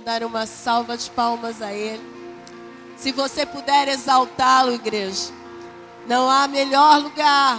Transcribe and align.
dar 0.00 0.22
uma 0.22 0.46
salva 0.46 0.96
de 0.96 1.10
palmas 1.10 1.60
a 1.62 1.72
Ele. 1.72 2.02
Se 2.96 3.12
você 3.12 3.44
puder 3.44 3.88
exaltá-lo, 3.88 4.72
igreja, 4.72 5.32
não 6.06 6.30
há 6.30 6.46
melhor 6.46 7.02
lugar, 7.02 7.58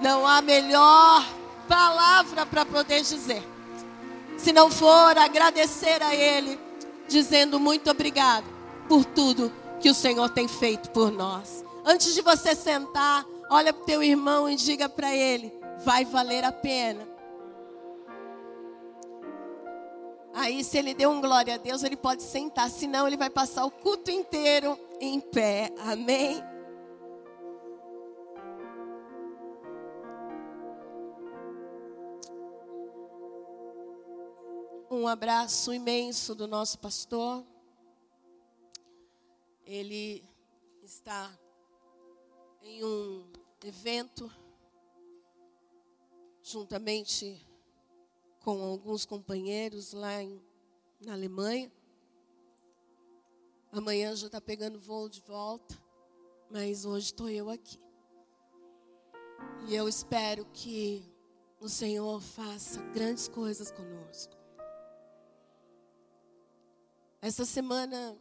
não 0.00 0.26
há 0.26 0.40
melhor 0.40 1.24
palavra 1.68 2.46
para 2.46 2.64
poder 2.64 3.02
dizer. 3.02 3.42
Se 4.36 4.52
não 4.52 4.70
for 4.70 5.18
agradecer 5.18 6.02
a 6.02 6.14
Ele, 6.14 6.58
dizendo 7.08 7.58
muito 7.58 7.90
obrigado 7.90 8.44
por 8.88 9.04
tudo 9.04 9.52
que 9.80 9.90
o 9.90 9.94
Senhor 9.94 10.28
tem 10.30 10.46
feito 10.46 10.90
por 10.90 11.10
nós. 11.10 11.64
Antes 11.84 12.14
de 12.14 12.20
você 12.20 12.54
sentar, 12.54 13.24
olha 13.50 13.72
para 13.72 13.82
o 13.82 13.86
teu 13.86 14.02
irmão 14.02 14.48
e 14.48 14.56
diga 14.56 14.88
para 14.88 15.14
ele: 15.14 15.52
vai 15.84 16.04
valer 16.04 16.44
a 16.44 16.52
pena. 16.52 17.07
Aí, 20.34 20.62
se 20.62 20.78
ele 20.78 20.94
deu 20.94 21.10
um 21.10 21.20
glória 21.20 21.54
a 21.54 21.58
Deus, 21.58 21.82
ele 21.82 21.96
pode 21.96 22.22
sentar, 22.22 22.70
senão 22.70 23.06
ele 23.06 23.16
vai 23.16 23.30
passar 23.30 23.64
o 23.64 23.70
culto 23.70 24.10
inteiro 24.10 24.78
em 25.00 25.20
pé. 25.20 25.72
Amém? 25.78 26.42
Um 34.90 35.06
abraço 35.06 35.72
imenso 35.72 36.34
do 36.34 36.46
nosso 36.46 36.78
pastor. 36.78 37.44
Ele 39.64 40.24
está 40.82 41.30
em 42.62 42.82
um 42.84 43.24
evento 43.64 44.30
juntamente 46.42 47.46
com 48.48 48.62
alguns 48.62 49.04
companheiros 49.04 49.92
lá 49.92 50.22
em, 50.22 50.42
na 51.04 51.12
Alemanha. 51.12 51.70
Amanhã 53.70 54.16
já 54.16 54.24
está 54.24 54.40
pegando 54.40 54.80
voo 54.80 55.06
de 55.06 55.20
volta, 55.20 55.78
mas 56.50 56.86
hoje 56.86 57.08
estou 57.08 57.28
eu 57.28 57.50
aqui. 57.50 57.78
E 59.68 59.74
eu 59.74 59.86
espero 59.86 60.46
que 60.46 61.04
o 61.60 61.68
Senhor 61.68 62.22
faça 62.22 62.80
grandes 62.94 63.28
coisas 63.28 63.70
conosco. 63.70 64.34
Essa 67.20 67.44
semana 67.44 68.16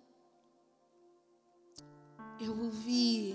eu 2.38 2.52
ouvi 2.52 3.34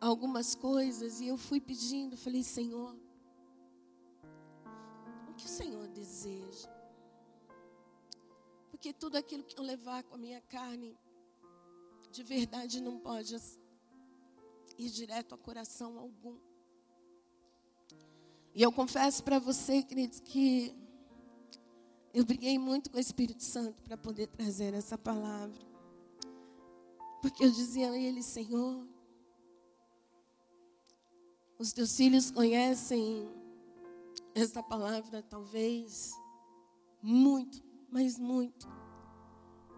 algumas 0.00 0.54
coisas 0.54 1.20
e 1.20 1.26
eu 1.26 1.36
fui 1.36 1.60
pedindo, 1.60 2.16
falei, 2.16 2.42
Senhor, 2.42 2.96
que 5.38 5.46
o 5.46 5.48
Senhor 5.48 5.86
deseja? 5.88 6.68
Porque 8.70 8.92
tudo 8.92 9.16
aquilo 9.16 9.44
que 9.44 9.58
eu 9.58 9.62
levar 9.62 10.02
com 10.02 10.16
a 10.16 10.18
minha 10.18 10.40
carne, 10.42 10.96
de 12.10 12.22
verdade 12.22 12.80
não 12.80 12.98
pode 12.98 13.36
ir 14.76 14.90
direto 14.90 15.34
a 15.34 15.38
coração 15.38 15.98
algum. 15.98 16.36
E 18.54 18.62
eu 18.62 18.72
confesso 18.72 19.22
para 19.22 19.38
você, 19.38 19.82
queridos, 19.82 20.18
que 20.20 20.74
eu 22.12 22.24
briguei 22.24 22.58
muito 22.58 22.90
com 22.90 22.96
o 22.96 23.00
Espírito 23.00 23.42
Santo 23.42 23.80
para 23.82 23.96
poder 23.96 24.26
trazer 24.26 24.74
essa 24.74 24.98
palavra. 24.98 25.64
Porque 27.22 27.44
eu 27.44 27.50
dizia 27.50 27.90
a 27.90 27.96
ele, 27.96 28.22
Senhor, 28.22 28.84
os 31.58 31.72
teus 31.72 31.96
filhos 31.96 32.30
conhecem 32.30 33.37
essa 34.38 34.62
palavra, 34.62 35.22
talvez, 35.22 36.12
muito, 37.02 37.62
mas 37.90 38.18
muito. 38.18 38.68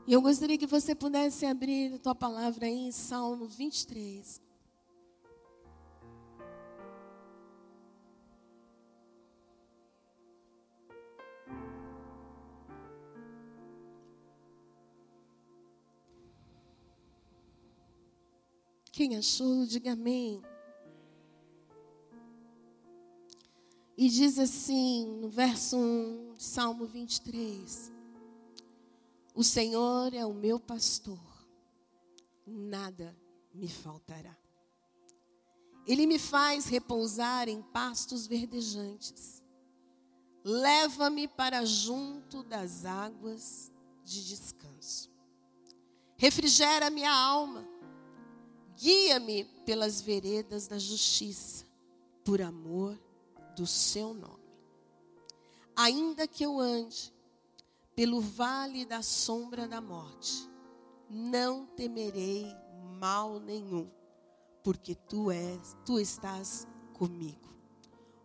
E 0.06 0.12
eu 0.12 0.20
gostaria 0.20 0.58
que 0.58 0.66
você 0.66 0.94
pudesse 0.94 1.46
abrir 1.46 1.94
a 1.94 1.98
tua 1.98 2.14
palavra 2.14 2.66
aí 2.66 2.88
em 2.88 2.92
Salmo 2.92 3.46
23. 3.46 4.40
Quem 18.92 19.16
achou, 19.16 19.64
diga 19.64 19.92
amém. 19.92 20.42
E 24.00 24.08
diz 24.08 24.38
assim, 24.38 25.04
no 25.20 25.28
verso 25.28 25.76
1, 25.76 26.36
Salmo 26.38 26.86
23: 26.86 27.92
O 29.34 29.44
Senhor 29.44 30.14
é 30.14 30.24
o 30.24 30.32
meu 30.32 30.58
pastor, 30.58 31.20
nada 32.46 33.14
me 33.52 33.68
faltará. 33.68 34.34
Ele 35.86 36.06
me 36.06 36.18
faz 36.18 36.64
repousar 36.64 37.46
em 37.46 37.60
pastos 37.60 38.26
verdejantes. 38.26 39.42
Leva-me 40.42 41.28
para 41.28 41.62
junto 41.66 42.42
das 42.42 42.86
águas 42.86 43.70
de 44.02 44.26
descanso. 44.26 45.10
Refrigera 46.16 46.88
minha 46.88 47.12
alma 47.12 47.68
Guia-me 48.78 49.44
pelas 49.66 50.00
veredas 50.00 50.66
da 50.66 50.78
justiça, 50.78 51.66
por 52.24 52.40
amor 52.40 52.98
do 53.60 53.66
seu 53.66 54.14
nome. 54.14 54.40
Ainda 55.76 56.26
que 56.26 56.42
eu 56.42 56.58
ande 56.58 57.12
pelo 57.94 58.18
vale 58.18 58.86
da 58.86 59.02
sombra 59.02 59.68
da 59.68 59.82
morte, 59.82 60.50
não 61.10 61.66
temerei 61.66 62.46
mal 62.98 63.38
nenhum, 63.38 63.90
porque 64.64 64.94
tu 64.94 65.30
és, 65.30 65.76
tu 65.84 66.00
estás 66.00 66.66
comigo. 66.94 67.54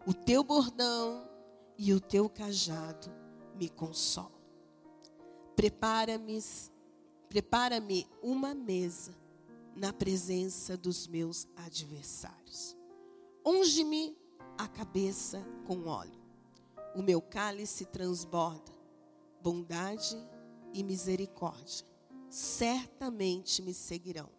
O 0.08 0.14
teu 0.14 0.42
bordão 0.42 1.30
e 1.78 1.94
o 1.94 2.00
teu 2.00 2.30
cajado 2.30 3.12
me 3.56 3.68
consolam. 3.68 4.32
Prepara-me, 5.54 6.42
prepara-me 7.28 8.08
uma 8.24 8.56
mesa 8.56 9.14
na 9.76 9.92
presença 9.92 10.78
dos 10.78 11.08
meus 11.08 11.46
adversários. 11.58 12.78
Unge-me 13.46 14.16
a 14.58 14.68
cabeça 14.68 15.46
com 15.66 15.86
óleo. 15.86 16.22
O 16.96 17.02
meu 17.02 17.22
cálice 17.22 17.86
transborda. 17.86 18.72
Bondade 19.42 20.18
e 20.74 20.84
misericórdia 20.84 21.86
certamente 22.36 23.62
me 23.62 23.74
seguirão 23.74 24.30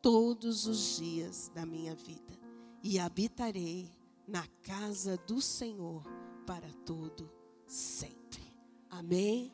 todos 0.00 0.66
os 0.66 0.96
dias 0.96 1.50
da 1.52 1.66
minha 1.66 1.94
vida 1.94 2.38
e 2.82 3.00
habitarei 3.00 3.90
na 4.28 4.46
casa 4.62 5.16
do 5.16 5.40
Senhor 5.40 6.04
para 6.46 6.72
todo 6.84 7.28
sempre. 7.66 8.42
Amém. 8.88 9.52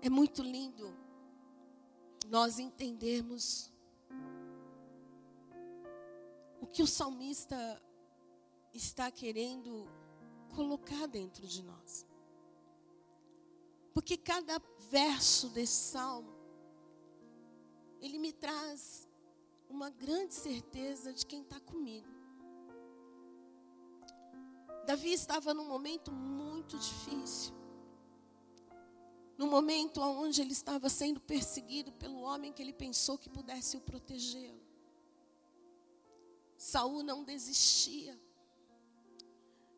É 0.00 0.08
muito 0.08 0.42
lindo 0.42 0.94
nós 2.28 2.60
entendermos 2.60 3.72
que 6.74 6.82
o 6.82 6.86
salmista 6.86 7.56
está 8.72 9.08
querendo 9.08 9.86
colocar 10.56 11.06
dentro 11.06 11.46
de 11.46 11.62
nós. 11.62 12.04
Porque 13.92 14.16
cada 14.16 14.60
verso 14.90 15.48
desse 15.50 15.92
salmo, 15.92 16.34
ele 18.00 18.18
me 18.18 18.32
traz 18.32 19.08
uma 19.70 19.88
grande 19.88 20.34
certeza 20.34 21.12
de 21.12 21.24
quem 21.24 21.42
está 21.42 21.60
comigo. 21.60 22.08
Davi 24.84 25.12
estava 25.12 25.54
num 25.54 25.68
momento 25.68 26.10
muito 26.10 26.76
difícil 26.76 27.54
no 29.36 29.48
momento 29.48 30.00
onde 30.00 30.40
ele 30.40 30.52
estava 30.52 30.88
sendo 30.88 31.20
perseguido 31.20 31.92
pelo 31.92 32.20
homem 32.20 32.52
que 32.52 32.62
ele 32.62 32.72
pensou 32.72 33.18
que 33.18 33.28
pudesse 33.28 33.76
o 33.76 33.80
protegê-lo. 33.80 34.63
Saul 36.64 37.02
não 37.02 37.24
desistia. 37.24 38.18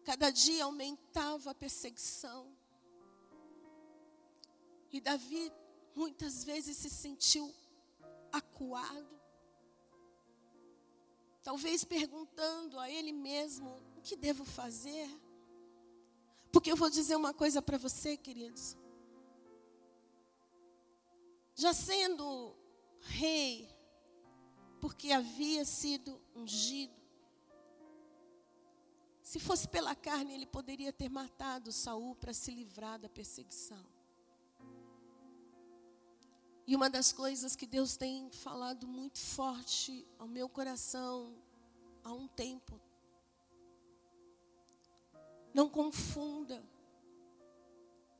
Cada 0.05 0.31
dia 0.31 0.65
aumentava 0.65 1.51
a 1.51 1.55
perseguição. 1.55 2.57
E 4.93 5.01
Davi 5.01 5.53
muitas 5.95 6.45
vezes 6.45 6.77
se 6.77 6.89
sentiu 6.89 7.53
acuado. 8.33 9.21
Talvez 11.43 11.85
perguntando 11.85 12.79
a 12.79 12.91
ele 12.91 13.13
mesmo: 13.13 13.71
o 13.97 14.01
que 14.01 14.17
devo 14.17 14.45
fazer? 14.45 15.09
Porque 16.53 16.71
eu 16.71 16.77
vou 16.77 16.89
dizer 16.89 17.17
uma 17.17 17.35
coisa 17.35 17.61
para 17.61 17.79
você, 17.79 18.17
queridos 18.17 18.77
já 21.57 21.73
sendo 21.73 22.55
rei, 23.01 23.67
porque 24.79 25.11
havia 25.11 25.65
sido 25.65 26.21
ungido, 26.37 26.95
Se 29.27 29.41
fosse 29.41 29.67
pela 29.67 29.93
carne, 29.93 30.33
ele 30.33 30.47
poderia 30.47 30.93
ter 30.93 31.09
matado 31.09 31.73
Saul 31.73 32.15
para 32.15 32.33
se 32.33 32.53
livrar 32.53 32.97
da 32.97 33.09
perseguição. 33.09 33.85
E 36.65 36.77
uma 36.77 36.89
das 36.89 37.13
coisas 37.13 37.57
que 37.57 37.67
Deus 37.67 37.97
tem 37.97 38.31
falado 38.31 38.87
muito 38.87 39.19
forte 39.19 40.07
ao 40.17 40.29
meu 40.29 40.49
coração 40.49 41.37
há 42.05 42.13
um 42.13 42.29
tempo. 42.29 42.81
Não 45.53 45.69
confunda 45.69 46.65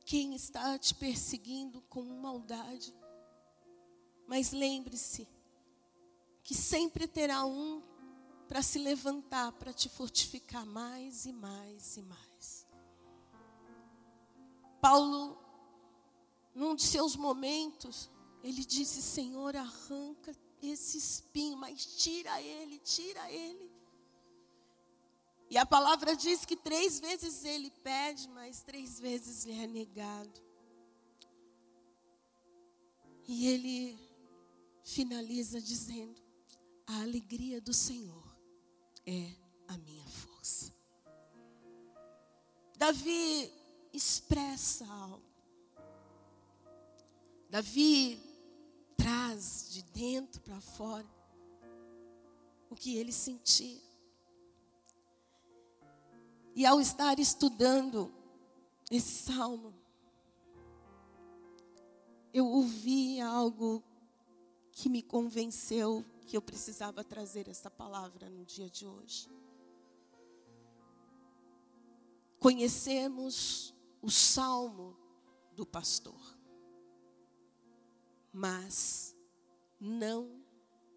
quem 0.05 0.35
está 0.35 0.77
te 0.77 0.93
perseguindo 0.93 1.81
com 1.83 2.03
maldade. 2.03 2.93
Mas 4.27 4.51
lembre-se 4.51 5.25
que 6.43 6.53
sempre 6.53 7.07
terá 7.07 7.45
um 7.45 7.81
para 8.47 8.61
se 8.61 8.79
levantar, 8.79 9.51
para 9.53 9.73
te 9.73 9.89
fortificar 9.89 10.65
mais 10.65 11.25
e 11.25 11.33
mais 11.33 11.97
e 11.97 12.01
mais. 12.01 12.65
Paulo, 14.81 15.37
num 16.55 16.75
de 16.75 16.83
seus 16.83 17.15
momentos, 17.15 18.09
ele 18.43 18.63
disse: 18.63 19.01
Senhor, 19.01 19.55
arranca 19.55 20.33
esse 20.61 20.97
espinho, 20.97 21.57
mas 21.57 21.85
tira 21.97 22.41
ele, 22.41 22.79
tira 22.79 23.31
ele. 23.31 23.71
E 25.49 25.57
a 25.57 25.65
palavra 25.65 26.15
diz 26.15 26.45
que 26.45 26.55
três 26.55 26.99
vezes 26.99 27.43
ele 27.45 27.71
pede, 27.83 28.27
mas 28.29 28.61
três 28.63 28.99
vezes 28.99 29.45
lhe 29.45 29.53
é 29.53 29.67
negado. 29.67 30.41
E 33.27 33.47
ele 33.47 33.99
finaliza 34.83 35.61
dizendo: 35.61 36.21
A 36.85 37.01
alegria 37.01 37.59
do 37.59 37.73
Senhor 37.73 38.26
é 39.07 39.31
a 39.69 39.77
minha 39.77 40.05
força. 40.05 40.73
Davi 42.77 43.51
expressa 43.93 44.85
algo. 44.85 45.23
Davi 47.49 48.19
traz 48.97 49.69
de 49.71 49.81
dentro 49.83 50.41
para 50.41 50.59
fora 50.59 51.07
o 52.69 52.75
que 52.75 52.97
ele 52.97 53.13
sentia. 53.13 53.81
E 56.53 56.65
ao 56.65 56.81
estar 56.81 57.17
estudando 57.17 58.13
esse 58.91 59.23
salmo, 59.23 59.73
eu 62.33 62.45
ouvi 62.45 63.21
algo 63.21 63.81
que 64.73 64.89
me 64.89 65.01
convenceu 65.01 66.03
que 66.27 66.37
eu 66.37 66.41
precisava 66.41 67.03
trazer 67.03 67.47
essa 67.47 67.71
palavra 67.71 68.29
no 68.29 68.45
dia 68.45 68.69
de 68.69 68.85
hoje. 68.85 69.27
Conhecemos 72.39 73.73
o 74.01 74.11
salmo 74.11 74.95
do 75.55 75.65
pastor 75.65 76.37
mas 78.37 79.15
não 79.79 80.45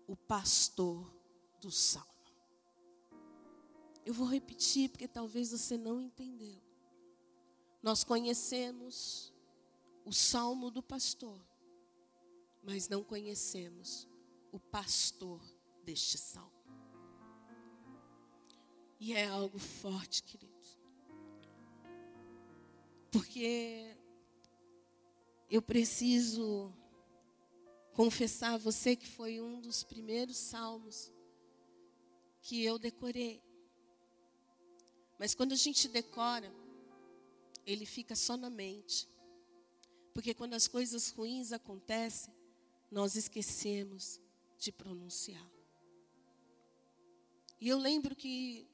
o 0.06 0.15
pastor 0.15 1.11
do 1.59 1.71
salmo. 1.71 2.06
Eu 4.05 4.12
vou 4.12 4.27
repetir 4.27 4.91
porque 4.91 5.09
talvez 5.09 5.50
você 5.50 5.79
não 5.79 5.99
entendeu. 5.99 6.61
Nós 7.82 8.05
conhecemos 8.05 9.32
o 10.05 10.12
salmo 10.12 10.71
do 10.71 10.82
pastor, 10.82 11.41
mas 12.62 12.91
não 12.91 13.03
conhecemos 13.03 14.06
o 14.52 14.58
pastor 14.58 15.41
deste 15.85 16.19
salmo. 16.19 16.50
E 18.99 19.14
é 19.14 19.26
algo 19.26 19.58
forte, 19.58 20.23
queridos. 20.23 20.79
Porque 23.11 23.97
eu 25.50 25.62
preciso 25.62 26.73
confessar 27.94 28.55
a 28.55 28.58
você 28.58 28.94
que 28.94 29.06
foi 29.06 29.41
um 29.41 29.61
dos 29.61 29.82
primeiros 29.82 30.37
salmos 30.37 31.12
que 32.43 32.62
eu 32.62 32.79
decorei. 32.79 33.43
Mas 35.19 35.35
quando 35.35 35.53
a 35.53 35.56
gente 35.56 35.88
decora, 35.88 36.53
ele 37.67 37.85
fica 37.85 38.14
só 38.14 38.37
na 38.37 38.49
mente. 38.49 39.08
Porque 40.14 40.35
quando 40.35 40.55
as 40.55 40.67
coisas 40.67 41.11
ruins 41.11 41.53
acontecem, 41.53 42.35
nós 42.91 43.17
esquecemos 43.17 44.20
de 44.61 44.71
pronunciar. 44.71 45.51
E 47.61 47.69
eu 47.69 47.79
lembro 47.79 48.15
que 48.15 48.67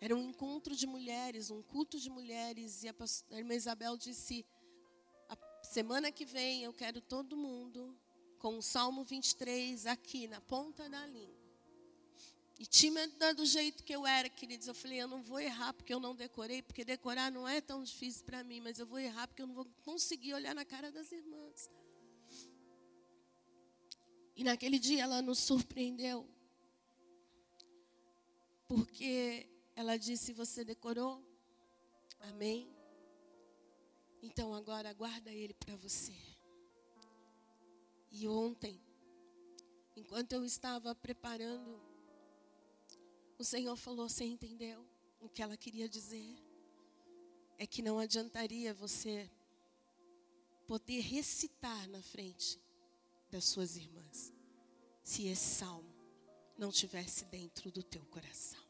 era 0.00 0.16
um 0.16 0.30
encontro 0.30 0.74
de 0.74 0.86
mulheres, 0.86 1.50
um 1.50 1.62
culto 1.62 1.98
de 1.98 2.10
mulheres, 2.10 2.82
e 2.82 2.88
a, 2.88 2.94
irmã 3.38 3.54
Isabel 3.54 3.96
disse: 3.96 4.44
Semana 5.62 6.10
que 6.10 6.24
vem 6.24 6.64
eu 6.64 6.72
quero 6.72 7.00
todo 7.00 7.36
mundo 7.36 7.96
com 8.38 8.58
o 8.58 8.62
Salmo 8.62 9.04
23 9.04 9.86
aqui 9.86 10.26
na 10.26 10.40
ponta 10.40 10.88
da 10.88 11.06
língua. 11.06 11.36
E 12.58 12.64
tímida 12.64 13.34
do 13.34 13.44
jeito 13.44 13.84
que 13.84 13.94
eu 13.94 14.06
era, 14.06 14.30
queridos, 14.30 14.66
eu 14.66 14.74
falei, 14.74 15.02
eu 15.02 15.08
não 15.08 15.22
vou 15.22 15.38
errar 15.38 15.74
porque 15.74 15.92
eu 15.92 16.00
não 16.00 16.14
decorei, 16.14 16.62
porque 16.62 16.86
decorar 16.86 17.30
não 17.30 17.46
é 17.46 17.60
tão 17.60 17.82
difícil 17.82 18.24
para 18.24 18.42
mim, 18.42 18.60
mas 18.62 18.78
eu 18.78 18.86
vou 18.86 18.98
errar 18.98 19.28
porque 19.28 19.42
eu 19.42 19.46
não 19.46 19.54
vou 19.54 19.66
conseguir 19.82 20.32
olhar 20.32 20.54
na 20.54 20.64
cara 20.64 20.90
das 20.90 21.12
irmãs. 21.12 21.68
E 24.36 24.44
naquele 24.44 24.78
dia 24.78 25.02
ela 25.02 25.22
nos 25.22 25.38
surpreendeu. 25.38 26.28
Porque 28.68 29.48
ela 29.74 29.96
disse: 29.96 30.34
Você 30.34 30.62
decorou? 30.62 31.24
Amém? 32.20 32.70
Então 34.22 34.54
agora 34.54 34.92
guarda 34.92 35.32
ele 35.32 35.54
para 35.54 35.74
você. 35.76 36.14
E 38.10 38.28
ontem, 38.28 38.78
enquanto 39.96 40.32
eu 40.34 40.44
estava 40.44 40.94
preparando, 40.94 41.80
o 43.38 43.44
Senhor 43.44 43.76
falou: 43.76 44.06
Você 44.06 44.24
entendeu 44.24 44.86
o 45.18 45.30
que 45.30 45.42
ela 45.42 45.56
queria 45.56 45.88
dizer? 45.88 46.36
É 47.56 47.66
que 47.66 47.80
não 47.80 47.98
adiantaria 47.98 48.74
você 48.74 49.30
poder 50.66 51.00
recitar 51.00 51.88
na 51.88 52.02
frente 52.02 52.65
das 53.30 53.44
suas 53.44 53.76
irmãs, 53.76 54.32
se 55.02 55.26
esse 55.26 55.56
salmo 55.56 55.94
não 56.56 56.70
tivesse 56.70 57.24
dentro 57.26 57.70
do 57.70 57.82
teu 57.82 58.04
coração. 58.06 58.60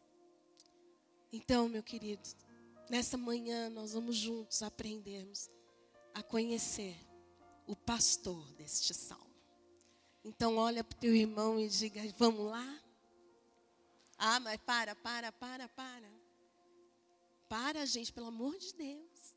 Então, 1.33 1.69
meu 1.69 1.83
querido, 1.83 2.29
Nessa 2.89 3.17
manhã 3.17 3.69
nós 3.69 3.93
vamos 3.93 4.17
juntos 4.17 4.63
aprendermos 4.63 5.51
a 6.15 6.23
conhecer 6.23 6.97
o 7.67 7.75
pastor 7.75 8.53
deste 8.53 8.95
salmo. 8.95 9.27
Então 10.25 10.57
olha 10.57 10.85
para 10.85 10.97
o 10.97 11.01
teu 11.01 11.15
irmão 11.15 11.59
e 11.59 11.69
diga: 11.69 12.01
Vamos 12.17 12.47
lá? 12.47 12.83
Ah, 14.17 14.39
mas 14.39 14.59
para, 14.59 14.95
para, 14.95 15.33
para, 15.33 15.69
para. 15.69 16.17
Para, 17.49 17.87
gente, 17.87 18.13
pelo 18.13 18.29
amor 18.29 18.57
de 18.57 18.73
Deus. 18.73 19.37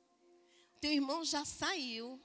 Teu 0.80 0.92
irmão 0.92 1.26
já 1.26 1.44
saiu, 1.44 2.20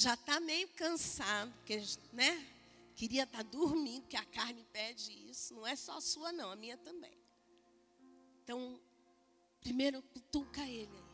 já 0.00 0.14
está 0.14 0.40
meio 0.40 0.68
cansado, 0.68 1.52
porque, 1.54 1.80
né? 2.12 2.46
Queria 2.94 3.22
estar 3.24 3.38
tá 3.38 3.44
dormindo, 3.44 4.06
que 4.08 4.16
a 4.16 4.24
carne 4.24 4.64
pede 4.72 5.12
isso. 5.30 5.54
Não 5.54 5.66
é 5.66 5.76
só 5.76 5.98
a 5.98 6.00
sua, 6.00 6.32
não, 6.32 6.50
a 6.50 6.56
minha 6.56 6.76
também. 6.76 7.16
Então, 8.42 8.80
Primeiro, 9.60 10.00
cutuca 10.02 10.62
ele 10.62 10.96
aí. 10.96 11.04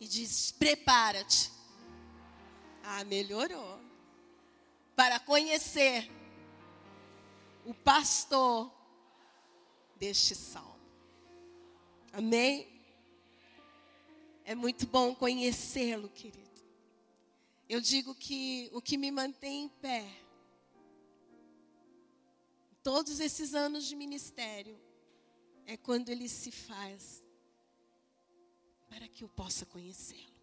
E 0.00 0.06
diz: 0.06 0.52
prepara-te. 0.52 1.50
Ah, 2.82 3.04
melhorou. 3.04 3.80
Para 4.94 5.18
conhecer 5.18 6.10
o 7.64 7.74
pastor 7.74 8.70
deste 9.96 10.34
salmo. 10.34 10.76
Amém? 12.12 12.68
É 14.44 14.54
muito 14.54 14.86
bom 14.86 15.14
conhecê-lo, 15.14 16.08
querido. 16.08 16.45
Eu 17.68 17.80
digo 17.80 18.14
que 18.14 18.70
o 18.72 18.80
que 18.80 18.96
me 18.96 19.10
mantém 19.10 19.64
em 19.64 19.68
pé, 19.68 20.06
todos 22.82 23.18
esses 23.18 23.54
anos 23.54 23.84
de 23.84 23.96
ministério, 23.96 24.80
é 25.64 25.76
quando 25.76 26.08
ele 26.08 26.28
se 26.28 26.52
faz 26.52 27.26
para 28.88 29.08
que 29.08 29.24
eu 29.24 29.28
possa 29.28 29.66
conhecê-lo. 29.66 30.36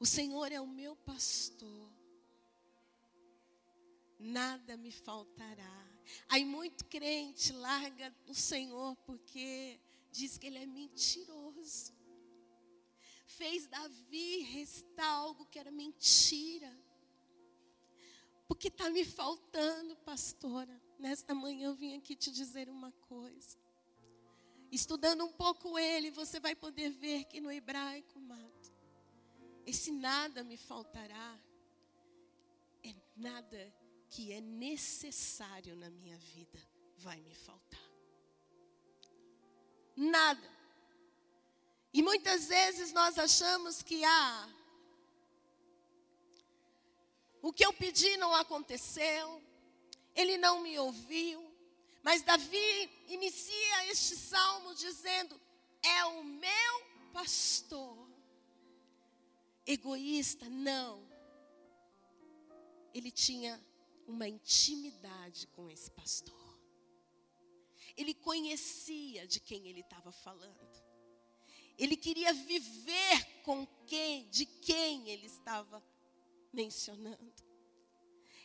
O 0.00 0.06
Senhor 0.06 0.50
é 0.50 0.60
o 0.60 0.66
meu 0.66 0.96
pastor. 0.96 1.92
Nada 4.18 4.78
me 4.78 4.90
faltará. 4.90 5.86
Aí 6.28 6.44
muito 6.44 6.86
crente 6.86 7.52
larga 7.52 8.14
o 8.26 8.34
Senhor 8.34 8.96
porque 9.04 9.78
diz 10.10 10.38
que 10.38 10.46
ele 10.46 10.58
é 10.58 10.66
mentiroso. 10.66 11.92
Fez 13.36 13.66
Davi 13.66 14.42
restar 14.42 15.06
algo 15.06 15.46
que 15.46 15.58
era 15.58 15.70
mentira. 15.70 16.70
Porque 18.46 18.68
está 18.68 18.90
me 18.90 19.04
faltando, 19.04 19.96
pastora. 19.96 20.80
Nesta 20.98 21.34
manhã 21.34 21.68
eu 21.68 21.74
vim 21.74 21.96
aqui 21.96 22.14
te 22.14 22.30
dizer 22.30 22.68
uma 22.68 22.92
coisa. 22.92 23.58
estudando 24.70 25.24
um 25.24 25.32
pouco 25.32 25.78
ele, 25.78 26.10
você 26.10 26.40
vai 26.40 26.54
poder 26.54 26.90
ver 26.90 27.24
que 27.24 27.40
no 27.40 27.50
hebraico, 27.50 28.18
amado, 28.18 28.72
esse 29.64 29.90
nada 29.92 30.42
me 30.42 30.56
faltará 30.56 31.40
é 32.82 32.94
nada 33.16 33.74
que 34.10 34.32
é 34.32 34.40
necessário 34.40 35.76
na 35.76 35.90
minha 35.90 36.18
vida 36.18 36.60
vai 36.98 37.20
me 37.20 37.34
faltar. 37.34 37.88
Nada. 39.96 40.53
E 41.94 42.02
muitas 42.02 42.48
vezes 42.48 42.92
nós 42.92 43.16
achamos 43.16 43.80
que 43.80 44.04
ah, 44.04 44.48
o 47.40 47.52
que 47.52 47.64
eu 47.64 47.72
pedi 47.72 48.16
não 48.16 48.34
aconteceu, 48.34 49.40
ele 50.12 50.36
não 50.36 50.60
me 50.60 50.76
ouviu. 50.76 51.40
Mas 52.02 52.20
Davi 52.22 52.90
inicia 53.06 53.86
este 53.92 54.16
salmo 54.16 54.74
dizendo: 54.74 55.40
É 55.84 56.04
o 56.06 56.24
meu 56.24 56.74
pastor. 57.12 58.08
Egoísta, 59.64 60.48
não. 60.48 61.08
Ele 62.92 63.12
tinha 63.12 63.64
uma 64.04 64.26
intimidade 64.26 65.46
com 65.46 65.70
esse 65.70 65.90
pastor. 65.92 66.58
Ele 67.96 68.14
conhecia 68.14 69.28
de 69.28 69.38
quem 69.38 69.68
ele 69.68 69.80
estava 69.80 70.10
falando. 70.10 70.83
Ele 71.78 71.96
queria 71.96 72.32
viver 72.32 73.42
com 73.42 73.66
quem, 73.86 74.28
de 74.28 74.46
quem 74.46 75.08
ele 75.08 75.26
estava 75.26 75.82
mencionando. 76.52 77.32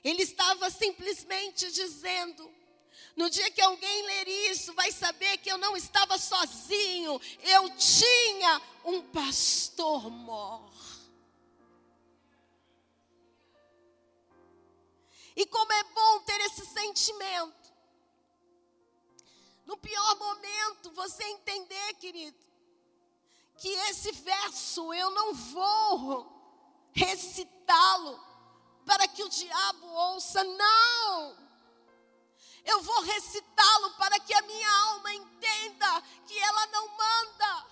Ele 0.03 0.23
estava 0.23 0.69
simplesmente 0.69 1.71
dizendo: 1.71 2.51
no 3.15 3.29
dia 3.29 3.51
que 3.51 3.61
alguém 3.61 4.01
ler 4.05 4.27
isso, 4.51 4.73
vai 4.73 4.91
saber 4.91 5.37
que 5.37 5.51
eu 5.51 5.57
não 5.57 5.75
estava 5.75 6.17
sozinho, 6.17 7.19
eu 7.41 7.75
tinha 7.75 8.61
um 8.85 9.01
pastor 9.01 10.09
mor. 10.09 10.69
E 15.35 15.45
como 15.45 15.71
é 15.71 15.83
bom 15.83 16.19
ter 16.21 16.41
esse 16.41 16.65
sentimento. 16.65 17.69
No 19.65 19.77
pior 19.77 20.17
momento, 20.17 20.91
você 20.91 21.23
entender, 21.23 21.93
querido, 21.95 22.48
que 23.59 23.67
esse 23.89 24.11
verso 24.13 24.93
eu 24.93 25.11
não 25.11 25.33
vou 25.33 26.89
recitá-lo 26.93 28.19
para 28.85 29.07
que 29.07 29.21
o 29.21 29.29
diabo 29.29 29.85
ouça, 29.85 30.43
não. 30.43 31.37
Eu 32.65 32.81
vou 32.81 33.01
recitá-lo 33.01 33.91
para 33.97 34.19
que 34.19 34.33
a 34.33 34.41
minha 34.43 34.71
alma 34.83 35.13
entenda 35.13 36.01
que 36.25 36.39
ela 36.39 36.67
não 36.67 36.87
manda, 36.87 37.65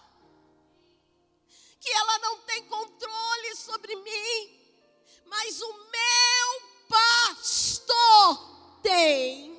que 1.80 1.90
ela 1.90 2.20
não 2.20 2.38
tem 2.42 2.64
controle 2.68 3.56
sobre 3.56 3.96
mim, 3.96 5.24
mas 5.26 5.62
o 5.62 5.74
meu 5.74 6.62
pastor 6.90 8.82
tem. 8.82 9.57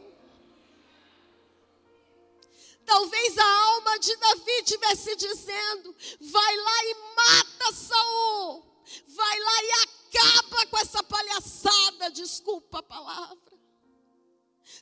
Talvez 2.89 3.37
a 3.37 3.45
alma 3.45 3.99
de 3.99 4.17
Davi 4.17 4.51
estivesse 4.63 5.15
dizendo: 5.15 5.95
vai 6.23 6.57
lá 6.57 6.85
e 6.85 6.95
mata 7.15 7.73
Saul, 7.75 8.65
vai 9.09 9.41
lá 9.41 9.63
e 9.63 9.71
acaba 9.83 10.67
com 10.69 10.79
essa 10.79 11.03
palhaçada, 11.03 12.11
desculpa 12.11 12.79
a 12.79 12.83
palavra. 12.83 13.58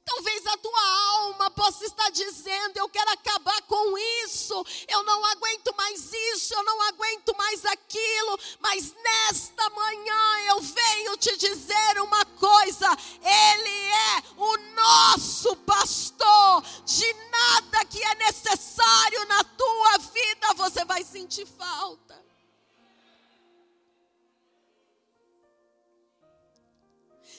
Talvez 0.06 0.46
a 0.46 0.56
tua 0.58 0.86
alma 1.16 1.50
possa 1.50 1.84
estar 1.84 2.10
dizendo: 2.10 2.76
Eu 2.76 2.88
quero 2.88 3.10
acabar 3.10 3.60
com 3.62 3.98
isso, 4.24 4.64
eu 4.86 5.02
não 5.02 5.24
aguento 5.26 5.74
mais 5.76 6.12
isso, 6.32 6.54
eu 6.54 6.62
não 6.62 6.80
aguento 6.82 7.36
mais 7.36 7.64
aquilo. 7.66 8.38
Mas 8.60 8.94
nesta 8.94 9.68
manhã 9.70 10.40
eu 10.46 10.60
venho 10.60 11.16
te 11.16 11.36
dizer 11.36 12.00
uma 12.00 12.24
coisa: 12.24 12.88
Ele 13.20 13.78
é 13.90 14.22
o 14.36 14.56
nosso 14.76 15.56
pastor. 15.56 16.62
De 16.84 17.12
nada 17.30 17.84
que 17.86 18.00
é 18.00 18.14
necessário 18.14 19.24
na 19.26 19.42
tua 19.42 19.98
vida 19.98 20.54
você 20.54 20.84
vai 20.84 21.02
sentir 21.02 21.46
falta. 21.46 22.24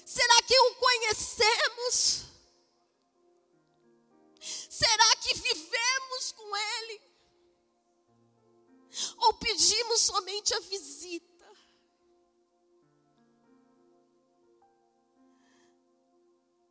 Será 0.05 0.41
que 0.41 0.59
o 0.59 0.75
conhecemos? 0.75 2.26
Será 4.77 5.15
que 5.15 5.33
vivemos 5.33 6.31
com 6.33 6.55
Ele? 6.55 7.01
Ou 9.17 9.33
pedimos 9.33 10.01
somente 10.01 10.53
a 10.53 10.59
visita? 10.59 11.57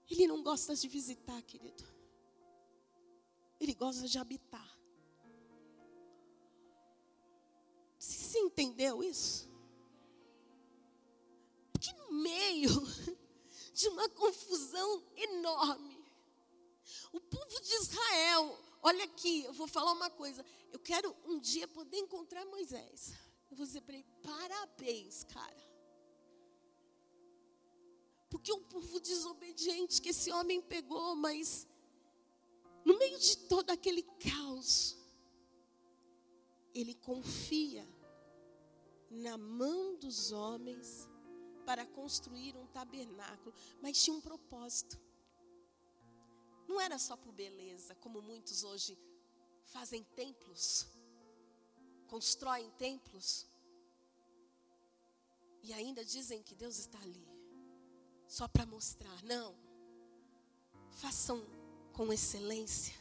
Ele 0.08 0.28
não 0.28 0.40
gosta 0.40 0.76
de 0.76 0.86
visitar, 0.86 1.42
querido. 1.42 1.84
Ele 3.58 3.74
gosta 3.74 4.06
de 4.06 4.18
habitar. 4.18 4.78
Você 7.98 8.38
entendeu 8.38 9.02
isso? 9.02 9.50
Porque 11.72 11.92
no 11.92 12.12
meio 12.12 12.70
de 13.74 13.88
uma 13.88 14.08
confusão 14.10 15.02
enorme, 15.16 15.95
o 17.12 17.20
povo 17.20 17.60
de 17.60 17.74
Israel, 17.74 18.58
olha 18.82 19.04
aqui, 19.04 19.44
eu 19.44 19.52
vou 19.52 19.66
falar 19.66 19.92
uma 19.92 20.10
coisa. 20.10 20.44
Eu 20.72 20.78
quero 20.78 21.14
um 21.24 21.38
dia 21.38 21.66
poder 21.66 21.98
encontrar 21.98 22.44
Moisés. 22.46 23.12
Eu 23.50 23.56
vou 23.56 23.66
dizer 23.66 23.82
para 23.82 23.94
ele: 23.94 24.06
parabéns, 24.22 25.24
cara. 25.24 25.66
Porque 28.28 28.52
o 28.52 28.60
povo 28.60 29.00
desobediente 29.00 30.02
que 30.02 30.10
esse 30.10 30.30
homem 30.32 30.60
pegou, 30.60 31.14
mas 31.14 31.66
no 32.84 32.98
meio 32.98 33.18
de 33.18 33.36
todo 33.38 33.70
aquele 33.70 34.02
caos, 34.02 34.96
ele 36.74 36.94
confia 36.94 37.86
na 39.10 39.38
mão 39.38 39.96
dos 39.96 40.32
homens 40.32 41.08
para 41.64 41.86
construir 41.86 42.56
um 42.56 42.66
tabernáculo, 42.66 43.54
mas 43.80 44.02
tinha 44.02 44.14
um 44.14 44.20
propósito. 44.20 45.00
Não 46.68 46.80
era 46.80 46.98
só 46.98 47.16
por 47.16 47.32
beleza, 47.32 47.94
como 47.96 48.20
muitos 48.20 48.64
hoje 48.64 48.98
fazem 49.64 50.02
templos, 50.02 50.86
constroem 52.06 52.70
templos 52.72 53.46
e 55.62 55.72
ainda 55.72 56.04
dizem 56.04 56.42
que 56.42 56.54
Deus 56.54 56.78
está 56.78 56.98
ali, 57.00 57.26
só 58.26 58.46
para 58.48 58.66
mostrar. 58.66 59.22
Não, 59.22 59.54
façam 60.90 61.44
com 61.92 62.12
excelência, 62.12 62.94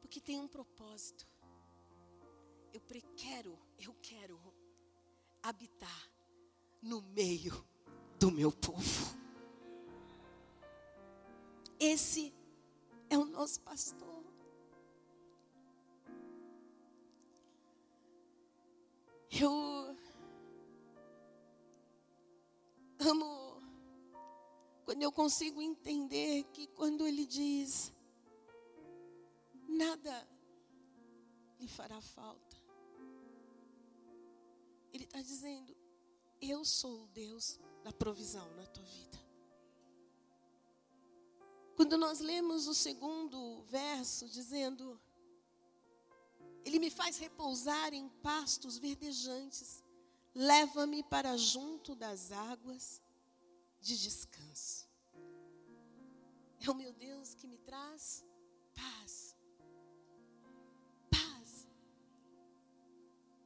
porque 0.00 0.20
tem 0.20 0.38
um 0.38 0.48
propósito. 0.48 1.26
Eu 2.72 2.80
quero, 3.16 3.58
eu 3.78 3.94
quero 4.02 4.38
habitar 5.42 6.10
no 6.82 7.00
meio 7.00 7.66
do 8.18 8.30
meu 8.30 8.52
povo. 8.52 9.16
Esse 11.78 12.32
é 13.10 13.18
o 13.18 13.24
nosso 13.24 13.60
pastor. 13.60 14.24
Eu 19.30 19.96
amo 22.98 23.60
quando 24.84 25.02
eu 25.02 25.12
consigo 25.12 25.60
entender 25.60 26.44
que 26.52 26.66
quando 26.68 27.06
ele 27.06 27.26
diz 27.26 27.92
nada 29.68 30.26
lhe 31.58 31.68
fará 31.68 32.00
falta. 32.00 32.56
Ele 34.92 35.04
está 35.04 35.20
dizendo: 35.20 35.76
Eu 36.40 36.64
sou 36.64 37.04
o 37.04 37.08
Deus 37.08 37.58
da 37.82 37.92
provisão 37.92 38.48
na 38.54 38.66
tua 38.66 38.84
vida. 38.84 39.25
Quando 41.76 41.98
nós 41.98 42.20
lemos 42.20 42.66
o 42.66 42.74
segundo 42.74 43.60
verso, 43.64 44.26
dizendo: 44.30 44.98
Ele 46.64 46.78
me 46.78 46.90
faz 46.90 47.18
repousar 47.18 47.92
em 47.92 48.08
pastos 48.22 48.78
verdejantes, 48.78 49.84
leva-me 50.34 51.02
para 51.02 51.36
junto 51.36 51.94
das 51.94 52.32
águas 52.32 53.02
de 53.78 53.94
descanso. 53.98 54.88
É 56.66 56.70
o 56.70 56.74
meu 56.74 56.94
Deus 56.94 57.34
que 57.34 57.46
me 57.46 57.58
traz 57.58 58.24
paz. 58.74 59.36
Paz. 61.10 61.68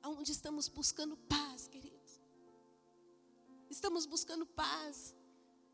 Aonde 0.03 0.31
estamos 0.31 0.69
buscando 0.69 1.17
paz, 1.17 1.67
queridos? 1.67 2.21
Estamos 3.69 4.07
buscando 4.07 4.47
paz 4.47 5.17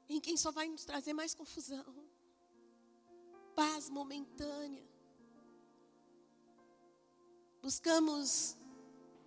em 0.09 0.21
quem 0.21 0.39
só 0.39 0.51
vai 0.51 0.69
nos 0.69 0.87
trazer 0.87 1.13
mais 1.13 1.35
confusão 1.35 2.07
paz 3.57 3.89
momentânea. 3.89 4.87
buscamos 7.67 8.57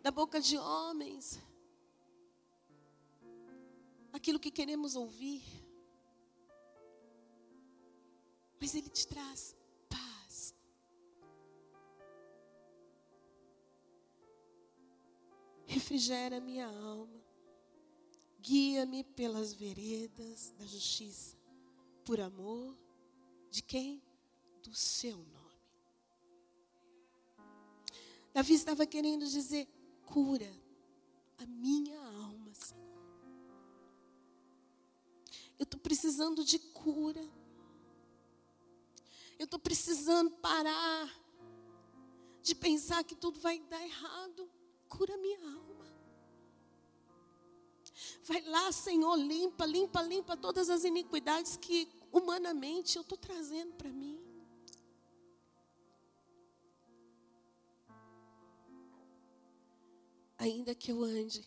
da 0.01 0.11
boca 0.11 0.39
de 0.39 0.57
homens 0.57 1.37
aquilo 4.13 4.39
que 4.39 4.49
queremos 4.49 4.95
ouvir. 4.95 5.43
Mas 8.61 8.75
Ele 8.75 8.89
te 8.89 9.05
traz 9.05 9.57
paz. 9.89 10.55
Refrigera 15.65 16.39
minha 16.39 16.67
alma. 16.67 17.21
Guia-me 18.39 19.03
pelas 19.03 19.53
veredas 19.53 20.51
da 20.57 20.65
justiça, 20.65 21.37
por 22.05 22.21
amor 22.21 22.77
de 23.49 23.61
quem? 23.61 24.01
Do 24.63 24.73
seu 24.75 25.17
nome. 25.17 25.39
Davi 28.33 28.53
estava 28.53 28.85
querendo 28.85 29.25
dizer: 29.27 29.67
cura 30.05 30.51
a 31.37 31.45
minha 31.45 31.99
alma, 31.99 32.53
Senhor. 32.53 32.79
Eu 35.57 35.63
estou 35.63 35.79
precisando 35.79 36.43
de 36.43 36.59
cura. 36.59 37.21
Eu 39.37 39.45
estou 39.45 39.59
precisando 39.59 40.31
parar 40.31 41.09
de 42.41 42.53
pensar 42.53 43.03
que 43.03 43.15
tudo 43.15 43.39
vai 43.39 43.59
dar 43.59 43.81
errado. 43.83 44.49
Cura 44.87 45.15
minha 45.17 45.39
alma. 45.39 45.69
Vai 48.23 48.41
lá, 48.41 48.71
Senhor, 48.71 49.15
limpa, 49.15 49.65
limpa, 49.65 50.01
limpa 50.01 50.37
todas 50.37 50.69
as 50.69 50.83
iniquidades 50.83 51.57
que 51.57 51.87
humanamente 52.11 52.95
eu 52.95 53.01
estou 53.01 53.17
trazendo 53.17 53.73
para 53.73 53.89
mim. 53.89 54.18
Ainda 60.39 60.73
que 60.73 60.91
eu 60.91 61.03
ande 61.03 61.45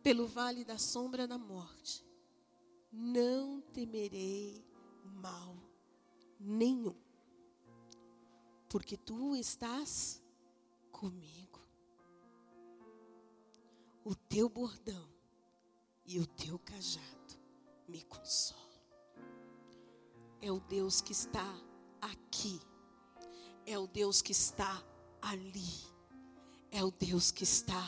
pelo 0.00 0.28
vale 0.28 0.64
da 0.64 0.78
sombra 0.78 1.26
da 1.26 1.36
morte, 1.36 2.06
não 2.92 3.60
temerei 3.60 4.64
mal 5.02 5.56
nenhum, 6.38 6.94
porque 8.68 8.96
tu 8.96 9.34
estás 9.34 10.22
comigo. 10.92 11.60
O 14.04 14.14
teu 14.14 14.48
bordão 14.48 15.08
e 16.06 16.20
o 16.20 16.26
teu 16.28 16.60
cajado 16.60 17.34
me 17.88 18.04
consolam. 18.04 18.64
É 20.40 20.52
o 20.52 20.60
Deus 20.60 21.00
que 21.00 21.10
está 21.10 21.52
aqui, 22.00 22.60
é 23.66 23.76
o 23.76 23.88
Deus 23.88 24.22
que 24.22 24.30
está 24.30 24.80
ali, 25.20 25.95
é 26.76 26.84
o 26.84 26.90
Deus 26.90 27.30
que 27.30 27.42
está 27.42 27.82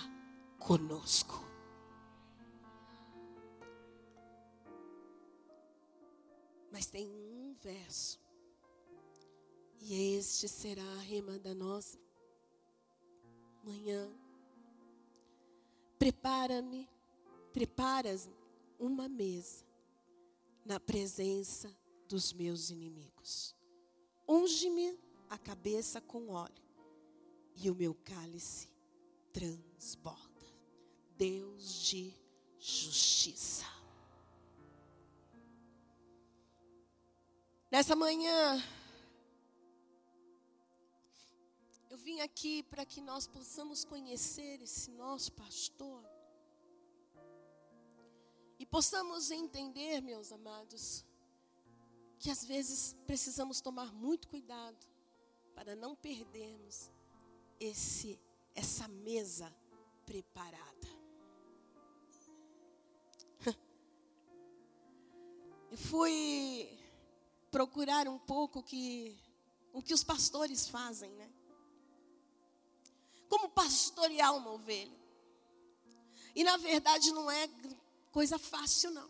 conosco. 0.59 1.45
Mas 6.73 6.87
tem 6.87 7.07
um 7.07 7.55
verso, 7.61 8.19
e 9.79 10.17
este 10.17 10.49
será 10.49 10.83
a 10.83 11.01
rima 11.01 11.39
da 11.39 11.55
nossa 11.55 11.99
manhã. 13.63 14.11
Prepara-me, 15.99 16.89
preparas 17.53 18.27
uma 18.79 19.07
mesa 19.07 19.67
na 20.65 20.81
presença 20.81 21.71
dos 22.09 22.33
meus 22.33 22.71
inimigos. 22.71 23.55
Unge-me 24.27 24.99
a 25.29 25.37
cabeça 25.37 26.01
com 26.01 26.31
óleo 26.31 26.65
e 27.55 27.71
o 27.71 27.75
meu 27.75 27.95
cálice 27.95 28.78
transborda. 29.33 30.47
Deus 31.17 31.83
de 31.83 32.15
justiça. 32.59 33.65
Nessa 37.71 37.95
manhã, 37.95 38.63
eu 41.91 41.99
vim 41.99 42.21
aqui 42.21 42.63
para 42.63 42.87
que 42.87 43.01
nós 43.01 43.27
possamos 43.27 43.85
conhecer 43.85 44.63
esse 44.63 44.91
nosso 44.93 45.33
pastor 45.33 46.03
e 48.59 48.65
possamos 48.65 49.31
entender, 49.31 50.01
meus 50.01 50.33
amados, 50.33 51.05
que 52.19 52.31
às 52.31 52.45
vezes 52.45 52.97
precisamos 53.07 53.61
tomar 53.61 53.93
muito 53.93 54.29
cuidado 54.29 54.87
para 55.55 55.77
não 55.77 55.95
perdermos 55.95 56.91
esse 57.61 58.19
essa 58.59 58.89
mesa 58.89 59.55
preparada. 60.05 60.89
Eu 65.71 65.79
fui 65.79 66.69
procurar 67.53 68.09
um 68.09 68.19
pouco 68.19 68.61
que, 68.61 69.17
o 69.73 69.81
que 69.81 69.95
os 69.95 70.03
pastores 70.03 70.69
fazem, 70.69 71.13
né? 71.13 71.31
Como 73.29 73.49
pastorear 73.49 74.35
uma 74.35 74.51
ovelha. 74.51 74.99
E 76.35 76.43
na 76.43 76.57
verdade 76.57 77.13
não 77.13 77.31
é 77.31 77.49
coisa 78.11 78.41
fácil, 78.41 78.91
não. 78.91 79.09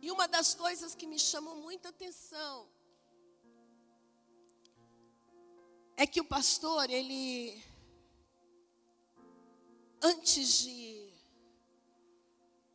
E 0.00 0.12
uma 0.12 0.28
das 0.28 0.54
coisas 0.54 0.94
que 0.94 1.04
me 1.06 1.18
chamou 1.18 1.56
muita 1.56 1.88
atenção 1.88 2.77
é 6.00 6.06
que 6.06 6.20
o 6.20 6.24
pastor, 6.24 6.88
ele, 6.88 7.60
antes 10.00 10.60
de 10.60 11.12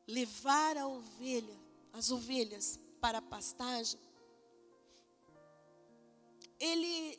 levar 0.06 0.76
a 0.76 0.86
ovelha, 0.86 1.58
as 1.94 2.12
ovelhas 2.12 2.78
para 3.00 3.20
a 3.20 3.22
pastagem, 3.22 3.98
ele 6.60 7.18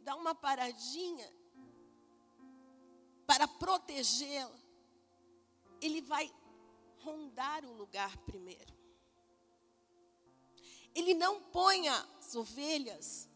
dá 0.00 0.16
uma 0.16 0.34
paradinha 0.34 1.32
para 3.28 3.46
protegê-la. 3.46 4.58
Ele 5.80 6.00
vai 6.00 6.34
rondar 6.98 7.64
o 7.64 7.72
lugar 7.74 8.18
primeiro. 8.24 8.74
Ele 10.92 11.14
não 11.14 11.40
põe 11.40 11.86
as 11.88 12.34
ovelhas 12.34 13.28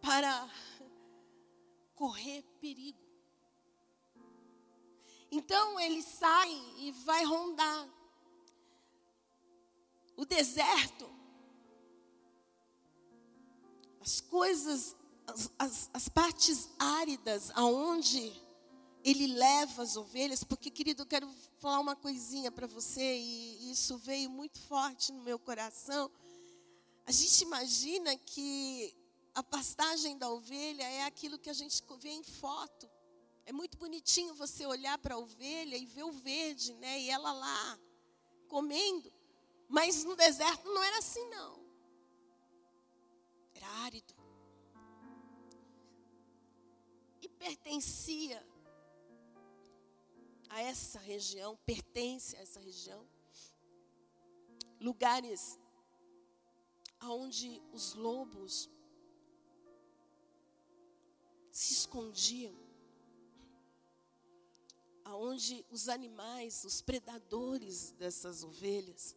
para 0.00 0.50
correr 1.94 2.42
perigo. 2.60 2.98
Então 5.30 5.78
ele 5.78 6.02
sai 6.02 6.50
e 6.78 6.92
vai 7.04 7.24
rondar 7.24 7.88
o 10.16 10.24
deserto, 10.24 11.08
as 14.00 14.20
coisas, 14.20 14.96
as, 15.26 15.50
as, 15.58 15.90
as 15.92 16.08
partes 16.08 16.68
áridas, 16.78 17.52
aonde 17.54 18.32
ele 19.04 19.28
leva 19.28 19.82
as 19.82 19.96
ovelhas, 19.96 20.42
porque, 20.42 20.70
querido, 20.70 21.02
eu 21.02 21.06
quero 21.06 21.28
falar 21.58 21.78
uma 21.78 21.94
coisinha 21.94 22.50
para 22.50 22.66
você, 22.66 23.16
e 23.16 23.70
isso 23.70 23.96
veio 23.98 24.28
muito 24.28 24.58
forte 24.62 25.12
no 25.12 25.22
meu 25.22 25.38
coração. 25.38 26.10
A 27.06 27.12
gente 27.12 27.42
imagina 27.42 28.16
que 28.16 28.94
a 29.38 29.42
pastagem 29.42 30.18
da 30.18 30.28
ovelha 30.28 30.82
é 30.82 31.04
aquilo 31.04 31.38
que 31.38 31.48
a 31.48 31.52
gente 31.52 31.80
vê 32.00 32.08
em 32.08 32.24
foto. 32.24 32.90
É 33.46 33.52
muito 33.52 33.78
bonitinho 33.78 34.34
você 34.34 34.66
olhar 34.66 34.98
para 34.98 35.14
a 35.14 35.18
ovelha 35.18 35.76
e 35.76 35.86
ver 35.86 36.02
o 36.02 36.10
verde, 36.10 36.74
né? 36.74 36.98
E 36.98 37.08
ela 37.08 37.32
lá 37.32 37.78
comendo. 38.48 39.12
Mas 39.68 40.02
no 40.02 40.16
deserto 40.16 40.64
não 40.64 40.82
era 40.82 40.98
assim, 40.98 41.24
não. 41.28 41.64
Era 43.54 43.68
árido. 43.84 44.12
E 47.22 47.28
pertencia 47.28 48.44
a 50.48 50.60
essa 50.62 50.98
região, 50.98 51.56
pertence 51.64 52.34
a 52.34 52.40
essa 52.40 52.58
região. 52.58 53.06
Lugares 54.80 55.56
onde 57.00 57.62
os 57.72 57.94
lobos 57.94 58.68
se 61.58 61.72
escondiam, 61.72 62.54
aonde 65.04 65.66
os 65.72 65.88
animais, 65.88 66.62
os 66.62 66.80
predadores 66.80 67.90
dessas 67.98 68.44
ovelhas, 68.44 69.16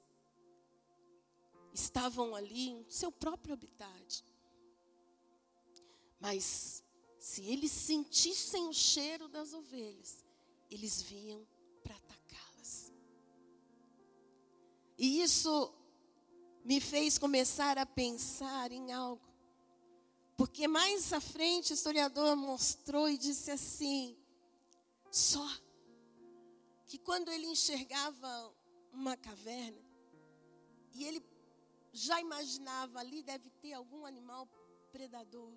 estavam 1.71 2.33
ali 2.33 2.69
em 2.69 2.89
seu 2.89 3.11
próprio 3.11 3.53
habitat. 3.53 4.25
Mas 6.19 6.83
se 7.19 7.43
eles 7.43 7.71
sentissem 7.71 8.67
o 8.67 8.73
cheiro 8.73 9.27
das 9.27 9.53
ovelhas, 9.53 10.25
eles 10.71 10.99
vinham 10.99 11.47
para 11.83 11.95
atacá-las. 11.95 12.91
E 14.97 15.21
isso 15.21 15.71
me 16.65 16.81
fez 16.81 17.19
começar 17.19 17.77
a 17.77 17.85
pensar 17.85 18.71
em 18.71 18.91
algo. 18.91 19.30
Porque 20.41 20.67
mais 20.67 21.13
à 21.13 21.21
frente 21.21 21.71
o 21.71 21.75
historiador 21.75 22.35
mostrou 22.35 23.07
e 23.07 23.15
disse 23.15 23.51
assim: 23.51 24.17
só 25.11 25.47
que 26.87 26.97
quando 26.97 27.29
ele 27.29 27.45
enxergava 27.45 28.51
uma 28.91 29.15
caverna, 29.15 29.77
e 30.95 31.03
ele 31.03 31.23
já 31.93 32.19
imaginava 32.19 32.97
ali 32.97 33.21
deve 33.21 33.51
ter 33.61 33.73
algum 33.73 34.03
animal 34.03 34.49
predador 34.91 35.53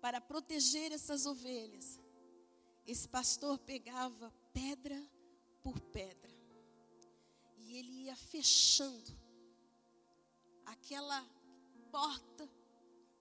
para 0.00 0.20
proteger 0.20 0.90
essas 0.90 1.26
ovelhas. 1.26 2.00
Esse 2.84 3.08
pastor 3.08 3.56
pegava 3.56 4.34
pedra 4.52 5.00
por 5.62 5.78
pedra 5.78 6.34
e 7.56 7.76
ele 7.76 7.92
ia 8.06 8.16
fechando 8.16 9.16
aquela 10.66 11.24
porta 11.92 12.63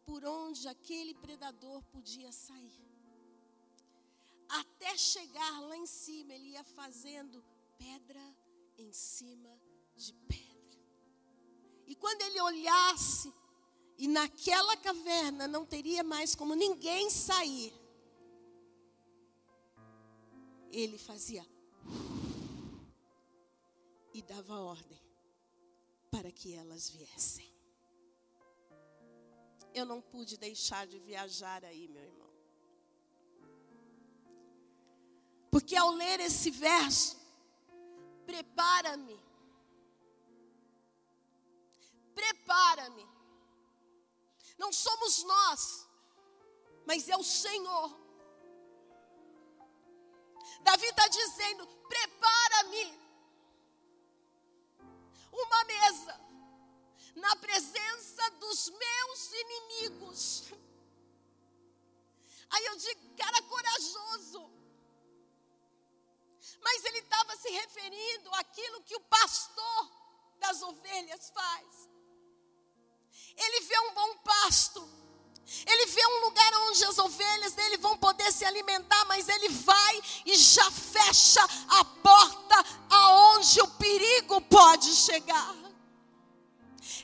por 0.05 0.23
onde 0.25 0.67
aquele 0.67 1.13
predador 1.13 1.81
podia 1.83 2.31
sair. 2.31 2.83
Até 4.49 4.97
chegar 4.97 5.61
lá 5.61 5.75
em 5.77 5.87
cima, 5.87 6.33
ele 6.33 6.49
ia 6.49 6.63
fazendo 6.63 7.43
pedra 7.77 8.35
em 8.77 8.91
cima 8.91 9.49
de 9.95 10.13
pedra. 10.13 10.79
E 11.87 11.95
quando 11.95 12.21
ele 12.21 12.39
olhasse, 12.41 13.33
e 13.97 14.07
naquela 14.07 14.75
caverna 14.77 15.47
não 15.47 15.65
teria 15.65 16.03
mais 16.03 16.35
como 16.35 16.55
ninguém 16.55 17.09
sair, 17.09 17.73
ele 20.71 20.97
fazia 20.97 21.45
e 24.13 24.21
dava 24.21 24.59
ordem 24.59 24.99
para 26.09 26.31
que 26.31 26.53
elas 26.53 26.89
viessem. 26.89 27.51
Eu 29.73 29.85
não 29.85 29.99
pude 30.01 30.37
deixar 30.37 30.85
de 30.85 30.99
viajar 30.99 31.63
aí, 31.65 31.87
meu 31.87 32.03
irmão. 32.03 32.31
Porque 35.49 35.75
ao 35.75 35.91
ler 35.91 36.19
esse 36.19 36.51
verso, 36.51 37.17
prepara-me. 38.25 39.19
Prepara-me. 42.13 43.07
Não 44.57 44.71
somos 44.71 45.23
nós, 45.23 45.87
mas 46.85 47.09
é 47.09 47.17
o 47.17 47.23
Senhor. 47.23 47.89
Davi 50.61 50.85
está 50.85 51.07
dizendo: 51.07 51.67
prepara-me 51.87 52.99
uma 55.31 55.63
mesa 55.65 56.22
na 57.15 57.35
presença 57.35 58.29
dos 58.31 58.69
meus 58.69 59.31
inimigos. 59.33 60.43
Aí 62.49 62.65
eu 62.65 62.77
digo, 62.77 63.15
cara 63.15 63.41
corajoso. 63.43 64.49
Mas 66.61 66.85
ele 66.85 66.99
estava 66.99 67.35
se 67.37 67.49
referindo 67.49 68.29
àquilo 68.35 68.83
que 68.83 68.95
o 68.95 69.01
pastor 69.01 69.91
das 70.39 70.61
ovelhas 70.61 71.31
faz. 71.31 71.89
Ele 73.35 73.61
vê 73.61 73.79
um 73.79 73.93
bom 73.93 74.17
pasto. 74.17 74.87
Ele 75.65 75.85
vê 75.87 76.05
um 76.07 76.19
lugar 76.25 76.53
onde 76.67 76.85
as 76.85 76.97
ovelhas 76.97 77.53
dele 77.53 77.77
vão 77.77 77.97
poder 77.97 78.31
se 78.31 78.45
alimentar, 78.45 79.05
mas 79.05 79.27
ele 79.27 79.49
vai 79.49 80.01
e 80.25 80.37
já 80.37 80.69
fecha 80.71 81.43
a 81.67 81.85
porta 81.85 82.55
aonde 82.89 83.61
o 83.61 83.67
perigo 83.67 84.41
pode 84.41 84.95
chegar. 84.95 85.62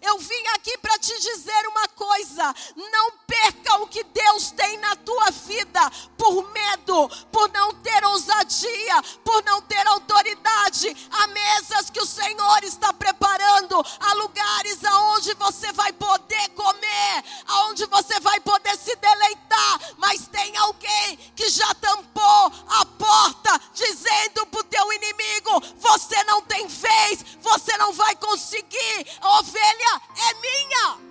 Eu 0.01 0.17
vim 0.17 0.47
aqui 0.55 0.77
para 0.77 0.97
te 0.97 1.17
dizer 1.19 1.67
uma 1.67 1.87
coisa: 1.89 2.55
não 2.75 3.11
perca 3.27 3.81
o 3.81 3.87
que 3.87 4.03
Deus 4.03 4.51
tem 4.51 4.77
na 4.77 4.95
tua 4.95 5.29
vida 5.31 5.89
por 6.17 6.49
medo, 6.51 7.09
por 7.31 7.51
não 7.51 7.73
ter 7.75 8.03
ousadia, 8.05 9.01
por 9.23 9.43
não 9.43 9.61
ter 9.61 9.85
autoridade. 9.87 10.95
Há 11.11 11.27
mesas 11.27 11.89
que 11.89 11.99
o 11.99 12.05
Senhor 12.05 12.63
está 12.63 12.93
preparando, 12.93 13.83
há 13.99 14.13
lugares 14.13 14.83
aonde 14.83 15.33
você 15.35 15.71
vai 15.73 15.91
poder 15.93 16.49
comer, 16.49 17.23
aonde 17.47 17.85
você 17.85 18.19
vai 18.19 18.39
poder 18.39 18.77
se 18.77 18.95
deleitar, 18.95 19.79
mas 19.97 20.27
tem 20.27 20.55
alguém 20.57 21.17
que 21.35 21.49
já 21.49 21.73
tampou 21.75 22.51
a 22.69 22.85
porta, 22.85 23.61
dizendo 23.73 24.45
para 24.47 24.61
o 24.61 24.63
teu 24.63 24.93
inimigo: 24.93 25.61
você 25.77 26.23
não 26.23 26.41
tem 26.41 26.67
vez, 26.67 27.25
você 27.41 27.75
não 27.77 27.91
vai 27.93 28.15
conseguir, 28.15 29.07
ovelha 29.21 29.88
é 29.95 30.33
minha. 30.41 31.09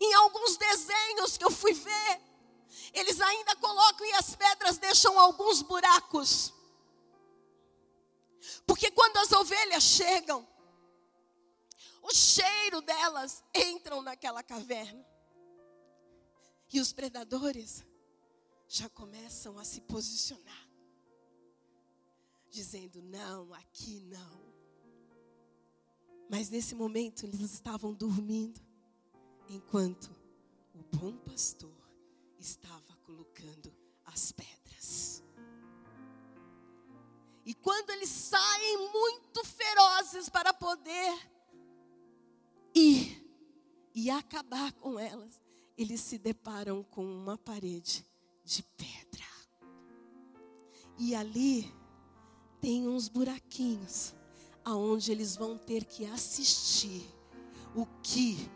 Em 0.00 0.14
alguns 0.14 0.56
desenhos 0.56 1.36
que 1.36 1.44
eu 1.44 1.50
fui 1.50 1.72
ver, 1.72 2.20
eles 2.92 3.20
ainda 3.20 3.54
colocam 3.56 4.06
e 4.06 4.12
as 4.14 4.34
pedras 4.34 4.78
deixam 4.78 5.18
alguns 5.18 5.62
buracos. 5.62 6.52
Porque 8.66 8.90
quando 8.90 9.18
as 9.18 9.32
ovelhas 9.32 9.82
chegam, 9.82 10.46
o 12.02 12.12
cheiro 12.12 12.80
delas 12.80 13.44
entram 13.54 14.02
naquela 14.02 14.42
caverna. 14.42 15.06
E 16.72 16.80
os 16.80 16.92
predadores 16.92 17.84
já 18.66 18.88
começam 18.88 19.58
a 19.58 19.64
se 19.64 19.80
posicionar 19.82 20.71
dizendo: 22.52 23.02
não, 23.02 23.52
aqui 23.54 24.00
não. 24.02 24.52
Mas 26.30 26.50
nesse 26.50 26.74
momento 26.74 27.24
eles 27.24 27.40
estavam 27.40 27.92
dormindo, 27.92 28.60
enquanto 29.48 30.10
o 30.74 30.96
bom 30.96 31.16
pastor 31.16 31.74
estava 32.38 32.96
colocando 33.02 33.74
as 34.04 34.30
pedras. 34.30 35.24
E 37.44 37.54
quando 37.54 37.90
eles 37.90 38.08
saem 38.08 38.90
muito 38.92 39.44
ferozes 39.44 40.28
para 40.28 40.54
poder 40.54 41.28
ir 42.74 43.20
e 43.94 44.08
acabar 44.10 44.72
com 44.74 44.98
elas, 44.98 45.42
eles 45.76 46.00
se 46.00 46.18
deparam 46.18 46.84
com 46.84 47.04
uma 47.04 47.36
parede 47.36 48.06
de 48.44 48.62
pedra. 48.62 49.26
E 50.98 51.14
ali 51.14 51.81
tem 52.62 52.86
uns 52.86 53.08
buraquinhos 53.08 54.14
aonde 54.64 55.10
eles 55.10 55.34
vão 55.34 55.58
ter 55.58 55.84
que 55.84 56.06
assistir 56.06 57.04
o 57.74 57.84
que 58.00 58.48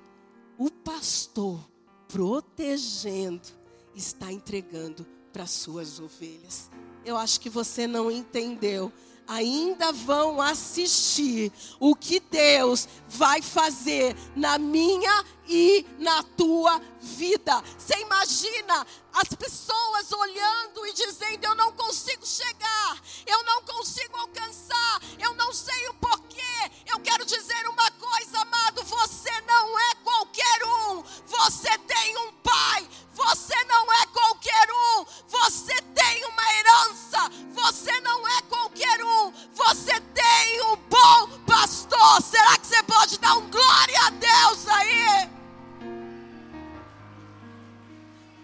o 0.56 0.70
pastor 0.70 1.58
protegendo 2.06 3.48
está 3.96 4.32
entregando 4.32 5.04
para 5.32 5.44
suas 5.44 5.98
ovelhas. 5.98 6.70
Eu 7.04 7.16
acho 7.16 7.40
que 7.40 7.50
você 7.50 7.88
não 7.88 8.08
entendeu 8.08 8.92
ainda 9.26 9.92
vão 9.92 10.40
assistir 10.40 11.52
o 11.80 11.94
que 11.94 12.20
Deus 12.20 12.88
vai 13.08 13.42
fazer 13.42 14.16
na 14.34 14.58
minha 14.58 15.24
e 15.48 15.86
na 15.98 16.22
tua 16.22 16.80
vida. 17.00 17.62
Você 17.78 17.98
imagina 18.00 18.86
as 19.12 19.28
pessoas 19.28 20.12
olhando 20.12 20.86
e 20.86 20.92
dizendo: 20.92 21.44
Eu 21.44 21.54
não 21.54 21.72
consigo 21.72 22.26
chegar, 22.26 23.00
eu 23.26 23.42
não 23.44 23.62
consigo 23.62 24.16
alcançar, 24.16 25.02
eu 25.18 25.34
não 25.34 25.52
sei 25.52 25.88
o 25.88 25.94
porquê. 25.94 26.70
Eu 26.86 27.00
quero 27.00 27.24
dizer 27.24 27.68
uma 27.68 27.90
coisa, 27.92 28.38
amado: 28.40 28.82
você 28.84 29.40
não 29.42 29.78
é 29.78 29.94
qualquer 30.36 30.64
um, 30.64 31.02
você 31.26 31.78
tem 31.78 32.16
um 32.18 32.32
pai, 32.42 32.86
você 33.14 33.64
não 33.64 33.92
é 33.92 34.06
qualquer 34.06 34.68
um, 34.70 35.04
você 35.26 35.74
tem 35.94 36.24
uma 36.26 36.54
herança, 36.54 37.30
você 37.52 38.00
não 38.00 38.28
é 38.28 38.42
qualquer 38.42 39.02
um, 39.02 39.32
você 39.54 39.98
tem 40.00 40.62
um 40.62 40.76
bom 40.76 41.38
pastor. 41.46 42.22
Será 42.22 42.58
que 42.58 42.66
você 42.66 42.82
pode 42.82 43.18
dar 43.18 43.36
um 43.36 43.50
glória 43.50 44.00
a 44.06 44.10
Deus 44.10 44.68
aí? 44.68 45.30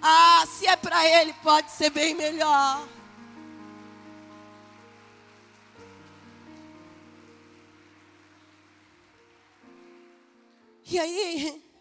Ah, 0.00 0.44
se 0.46 0.66
é 0.66 0.76
para 0.76 1.06
Ele, 1.06 1.32
pode 1.34 1.70
ser 1.70 1.90
bem 1.90 2.14
melhor. 2.14 2.88
E 10.84 10.98
aí, 10.98 11.71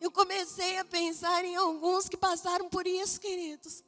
eu 0.00 0.10
comecei 0.10 0.78
a 0.78 0.84
pensar 0.84 1.44
em 1.44 1.56
alguns 1.56 2.08
que 2.08 2.16
passaram 2.16 2.68
por 2.68 2.86
isso, 2.86 3.20
queridos. 3.20 3.82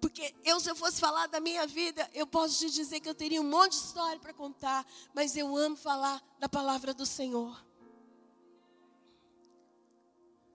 Porque 0.00 0.34
eu, 0.44 0.60
se 0.60 0.70
eu 0.70 0.76
fosse 0.76 1.00
falar 1.00 1.28
da 1.28 1.40
minha 1.40 1.66
vida, 1.66 2.08
eu 2.12 2.26
posso 2.26 2.58
te 2.58 2.70
dizer 2.70 3.00
que 3.00 3.08
eu 3.08 3.14
teria 3.14 3.40
um 3.40 3.48
monte 3.48 3.70
de 3.70 3.78
história 3.78 4.20
para 4.20 4.34
contar, 4.34 4.86
mas 5.14 5.36
eu 5.36 5.56
amo 5.56 5.76
falar 5.76 6.22
da 6.38 6.48
palavra 6.48 6.92
do 6.92 7.06
Senhor. 7.06 7.64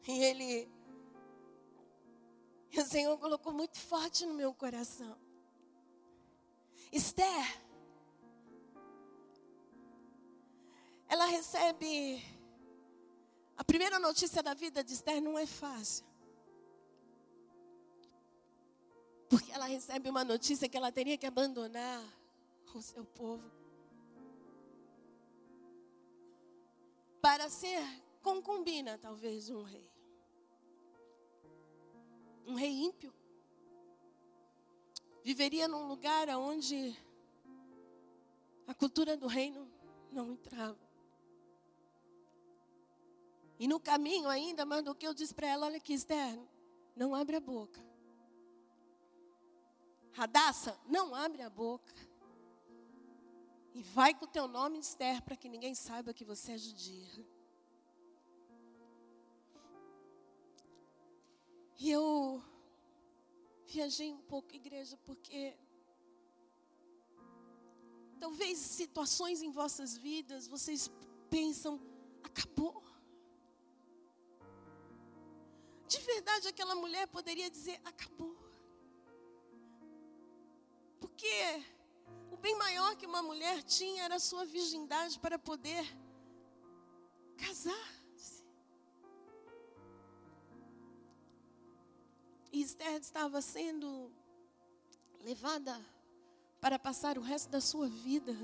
E 0.08 0.24
Ele, 0.24 0.70
o 2.76 2.86
Senhor 2.86 3.18
colocou 3.18 3.52
muito 3.52 3.80
forte 3.80 4.26
no 4.26 4.34
meu 4.34 4.54
coração. 4.54 5.18
Esther, 6.92 7.62
ela 11.08 11.26
recebe 11.26 12.24
a 13.60 13.64
primeira 13.66 14.00
notícia 14.00 14.42
da 14.42 14.54
vida 14.54 14.82
de 14.82 14.94
Esther 14.94 15.22
não 15.22 15.38
é 15.38 15.46
fácil. 15.46 16.06
Porque 19.30 19.52
ela 19.52 19.66
recebe 19.66 20.10
uma 20.10 20.24
notícia 20.24 20.70
que 20.70 20.78
ela 20.78 20.94
teria 20.94 21.18
que 21.18 21.26
abandonar 21.26 22.02
o 22.74 22.82
seu 22.82 23.04
povo. 23.04 23.44
Para 27.22 27.50
ser 27.50 27.84
concubina, 28.22 28.98
talvez, 28.98 29.50
um 29.50 29.64
rei. 29.64 29.92
Um 32.48 32.56
rei 32.56 32.72
ímpio. 32.72 33.14
Viveria 35.22 35.68
num 35.68 35.86
lugar 35.86 36.30
onde 36.30 36.98
a 38.66 38.74
cultura 38.74 39.18
do 39.18 39.28
reino 39.28 39.70
não 40.14 40.32
entrava. 40.32 40.89
E 43.60 43.68
no 43.68 43.78
caminho 43.78 44.30
ainda, 44.30 44.66
mas 44.66 44.84
do 44.84 44.96
que 44.96 45.06
eu 45.06 45.14
disse 45.14 45.36
para 45.36 45.48
ela, 45.48 45.66
olha 45.66 45.78
aqui, 45.78 45.94
Esther, 45.94 46.40
não 46.96 47.14
abre 47.14 47.36
a 47.36 47.42
boca. 47.42 47.86
Radassa, 50.14 50.80
não 50.88 51.14
abre 51.14 51.42
a 51.42 51.50
boca. 51.50 51.94
E 53.74 53.84
vai 53.84 54.14
com 54.14 54.26
o 54.26 54.28
teu 54.28 54.48
nome, 54.48 54.80
Esther, 54.80 55.22
para 55.22 55.36
que 55.36 55.50
ninguém 55.50 55.76
saiba 55.76 56.14
que 56.14 56.24
você 56.24 56.54
é 56.54 56.58
judia. 56.58 57.26
E 61.78 61.92
eu 61.92 62.44
viajei 63.66 64.12
um 64.12 64.22
pouco, 64.22 64.56
igreja, 64.56 64.98
porque 65.06 65.56
talvez 68.20 68.58
situações 68.58 69.42
em 69.42 69.52
vossas 69.52 69.98
vidas 69.98 70.48
vocês 70.48 70.92
pensam, 71.30 71.80
acabou. 72.24 72.89
De 75.90 76.00
verdade, 76.02 76.48
aquela 76.48 76.76
mulher 76.76 77.08
poderia 77.08 77.50
dizer: 77.50 77.82
acabou. 77.84 78.38
Porque 81.00 81.66
o 82.32 82.38
bem 82.38 82.56
maior 82.56 82.96
que 82.96 83.08
uma 83.08 83.24
mulher 83.24 83.64
tinha 83.64 84.04
era 84.04 84.16
a 84.16 84.20
sua 84.20 84.46
virgindade 84.46 85.20
para 85.20 85.40
poder 85.40 85.84
casar-se. 87.38 88.46
E 92.52 92.62
Esther 92.62 93.00
estava 93.02 93.42
sendo 93.42 94.12
levada 95.22 95.84
para 96.62 96.78
passar 96.78 97.18
o 97.18 97.22
resto 97.22 97.50
da 97.50 97.62
sua 97.62 97.88
vida 97.88 98.36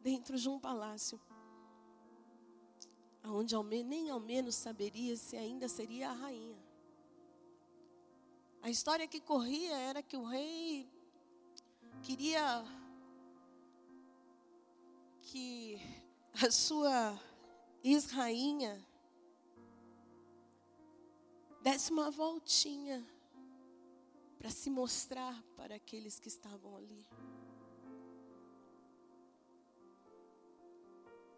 dentro 0.00 0.38
de 0.38 0.48
um 0.48 0.60
palácio, 0.60 1.20
onde 3.38 3.54
nem 3.84 4.10
ao 4.10 4.18
menos 4.18 4.54
saberia 4.54 5.16
se 5.16 5.36
ainda 5.36 5.68
seria 5.68 6.10
a 6.10 6.12
rainha. 6.12 6.58
A 8.60 8.68
história 8.68 9.06
que 9.06 9.20
corria 9.20 9.76
era 9.78 10.02
que 10.02 10.16
o 10.16 10.24
rei 10.24 10.90
queria 12.02 12.64
que 15.22 15.78
a 16.44 16.50
sua 16.50 17.18
ex-rainha 17.84 18.84
desse 21.62 21.92
uma 21.92 22.10
voltinha 22.10 23.06
para 24.38 24.50
se 24.50 24.70
mostrar 24.70 25.40
para 25.56 25.76
aqueles 25.76 26.18
que 26.18 26.28
estavam 26.28 26.76
ali. 26.76 27.06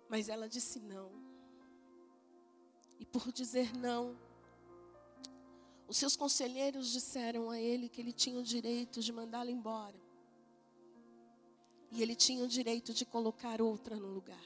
Mas 0.08 0.28
ela 0.28 0.48
disse 0.48 0.80
não. 0.80 1.29
E 3.00 3.06
por 3.06 3.32
dizer 3.32 3.74
não, 3.76 4.14
os 5.88 5.96
seus 5.96 6.14
conselheiros 6.14 6.92
disseram 6.92 7.50
a 7.50 7.58
ele 7.58 7.88
que 7.88 8.00
ele 8.00 8.12
tinha 8.12 8.38
o 8.38 8.42
direito 8.44 9.00
de 9.00 9.10
mandá-la 9.10 9.50
embora. 9.50 9.98
E 11.90 12.02
ele 12.02 12.14
tinha 12.14 12.44
o 12.44 12.46
direito 12.46 12.94
de 12.94 13.04
colocar 13.04 13.60
outra 13.60 13.96
no 13.96 14.06
lugar. 14.06 14.44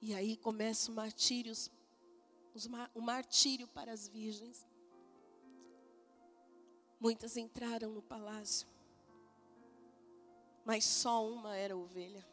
E 0.00 0.14
aí 0.14 0.36
começa 0.36 0.90
o 0.90 0.94
martírio, 0.94 1.52
o 2.94 3.00
martírio 3.00 3.66
para 3.66 3.92
as 3.92 4.06
virgens. 4.06 4.64
Muitas 7.00 7.36
entraram 7.36 7.90
no 7.90 8.00
palácio, 8.00 8.66
mas 10.64 10.84
só 10.84 11.28
uma 11.28 11.56
era 11.56 11.76
ovelha. 11.76 12.24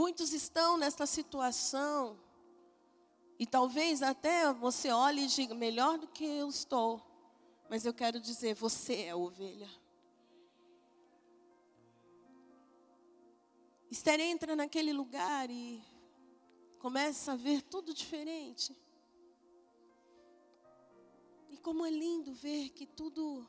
Muitos 0.00 0.32
estão 0.32 0.78
nesta 0.78 1.04
situação 1.04 2.18
e 3.38 3.44
talvez 3.44 4.00
até 4.00 4.50
você 4.50 4.90
olhe 4.90 5.24
e 5.24 5.26
diga, 5.26 5.54
melhor 5.54 5.98
do 5.98 6.08
que 6.08 6.24
eu 6.24 6.48
estou. 6.48 7.02
Mas 7.68 7.84
eu 7.84 7.92
quero 7.92 8.18
dizer, 8.18 8.54
você 8.54 9.02
é 9.02 9.14
ovelha. 9.14 9.68
Esther 13.90 14.18
entra 14.20 14.56
naquele 14.56 14.90
lugar 14.90 15.50
e 15.50 15.84
começa 16.78 17.32
a 17.32 17.36
ver 17.36 17.60
tudo 17.60 17.92
diferente. 17.92 18.74
E 21.50 21.58
como 21.58 21.84
é 21.84 21.90
lindo 21.90 22.32
ver 22.32 22.70
que 22.70 22.86
tudo 22.86 23.46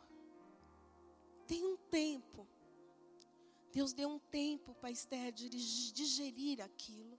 tem 1.47 1.63
um 1.65 1.77
tempo. 1.77 2.45
Deus 3.71 3.93
deu 3.93 4.09
um 4.09 4.19
tempo 4.19 4.75
para 4.75 4.91
Esther 4.91 5.31
digerir 5.31 6.61
aquilo. 6.61 7.17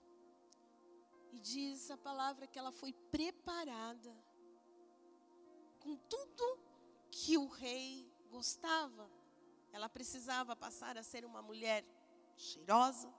E 1.31 1.39
diz 1.39 1.89
a 1.89 1.97
palavra 1.97 2.45
que 2.45 2.59
ela 2.59 2.71
foi 2.71 2.93
preparada 3.11 4.15
com 5.79 5.95
tudo 5.95 6.59
que 7.09 7.37
o 7.37 7.47
rei 7.47 8.07
gostava. 8.29 9.09
Ela 9.71 9.89
precisava 9.89 10.55
passar 10.55 10.97
a 10.97 11.03
ser 11.03 11.25
uma 11.25 11.41
mulher 11.41 11.83
cheirosa, 12.37 13.11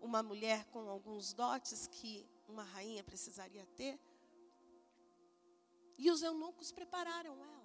uma 0.00 0.22
mulher 0.22 0.64
com 0.66 0.88
alguns 0.88 1.34
dotes 1.34 1.86
que 1.86 2.26
uma 2.48 2.64
rainha 2.64 3.04
precisaria 3.04 3.66
ter. 3.76 4.00
E 5.98 6.10
os 6.10 6.22
eunucos 6.22 6.72
prepararam 6.72 7.44
ela. 7.44 7.61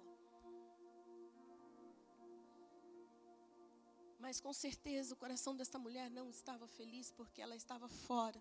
Mas 4.28 4.42
com 4.42 4.52
certeza 4.52 5.14
o 5.14 5.16
coração 5.16 5.56
desta 5.56 5.78
mulher 5.78 6.10
não 6.10 6.28
estava 6.28 6.66
feliz 6.68 7.10
porque 7.10 7.40
ela 7.40 7.56
estava 7.56 7.88
fora 7.88 8.40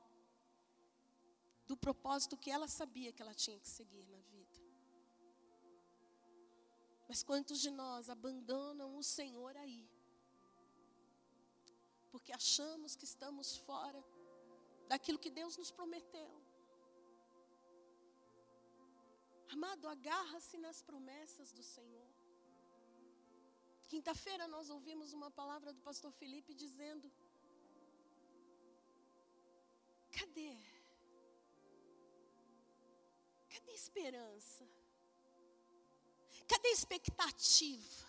do 1.65 1.77
propósito 1.77 2.35
que 2.35 2.51
ela 2.55 2.67
sabia 2.67 3.13
que 3.13 3.21
ela 3.21 3.33
tinha 3.33 3.57
que 3.57 3.69
seguir 3.69 4.05
na 4.15 4.19
vida. 4.33 4.57
Mas 7.07 7.23
quantos 7.23 7.61
de 7.61 7.71
nós 7.71 8.09
abandonam 8.09 8.97
o 8.97 9.03
Senhor 9.17 9.55
aí? 9.55 9.89
Porque 12.11 12.33
achamos 12.33 12.93
que 12.97 13.05
estamos 13.05 13.55
fora 13.55 14.03
daquilo 14.89 15.17
que 15.17 15.29
Deus 15.39 15.55
nos 15.55 15.71
prometeu. 15.71 16.29
Amado, 19.55 19.87
agarra-se 19.87 20.57
nas 20.57 20.81
promessas 20.81 21.53
do 21.53 21.63
Senhor. 21.63 22.16
Quinta-feira 23.87 24.47
nós 24.47 24.69
ouvimos 24.69 25.13
uma 25.13 25.29
palavra 25.31 25.71
do 25.71 25.81
pastor 25.81 26.11
Felipe 26.11 26.53
dizendo: 26.53 27.11
Cadê? 30.17 30.57
Cadê 33.49 33.71
esperança? 33.71 34.67
Cadê 36.47 36.69
expectativa 36.69 38.07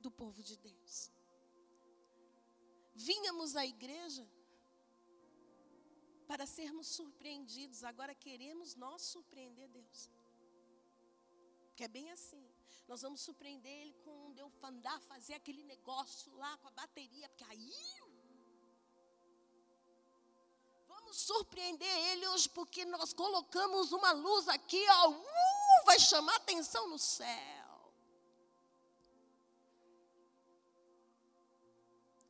do 0.00 0.10
povo 0.10 0.42
de 0.42 0.56
Deus? 0.56 1.10
Vínhamos 2.94 3.56
à 3.56 3.66
igreja 3.66 4.26
para 6.26 6.46
sermos 6.46 6.86
surpreendidos, 6.86 7.84
agora 7.84 8.14
queremos 8.14 8.74
nós 8.74 9.02
surpreender 9.02 9.68
Deus. 9.68 10.10
Que 11.76 11.84
é 11.84 11.88
bem 11.88 12.10
assim. 12.10 12.51
Nós 12.88 13.02
vamos 13.02 13.20
surpreender 13.20 13.72
Ele 13.72 13.94
com 14.04 14.32
Deus 14.32 14.52
andar, 14.62 15.00
fazer 15.02 15.34
aquele 15.34 15.62
negócio 15.64 16.34
lá 16.36 16.56
com 16.58 16.68
a 16.68 16.70
bateria, 16.72 17.28
porque 17.28 17.44
aí 17.44 17.72
Vamos 21.12 21.16
surpreender 21.16 21.98
ele 22.10 22.26
hoje 22.28 22.48
porque 22.48 22.84
nós 22.86 23.12
colocamos 23.12 23.92
uma 23.92 24.12
luz 24.12 24.48
aqui, 24.48 24.82
ó, 24.88 25.10
uh, 25.10 25.84
vai 25.84 25.98
chamar 25.98 26.36
atenção 26.36 26.88
no 26.88 26.98
céu. 26.98 27.92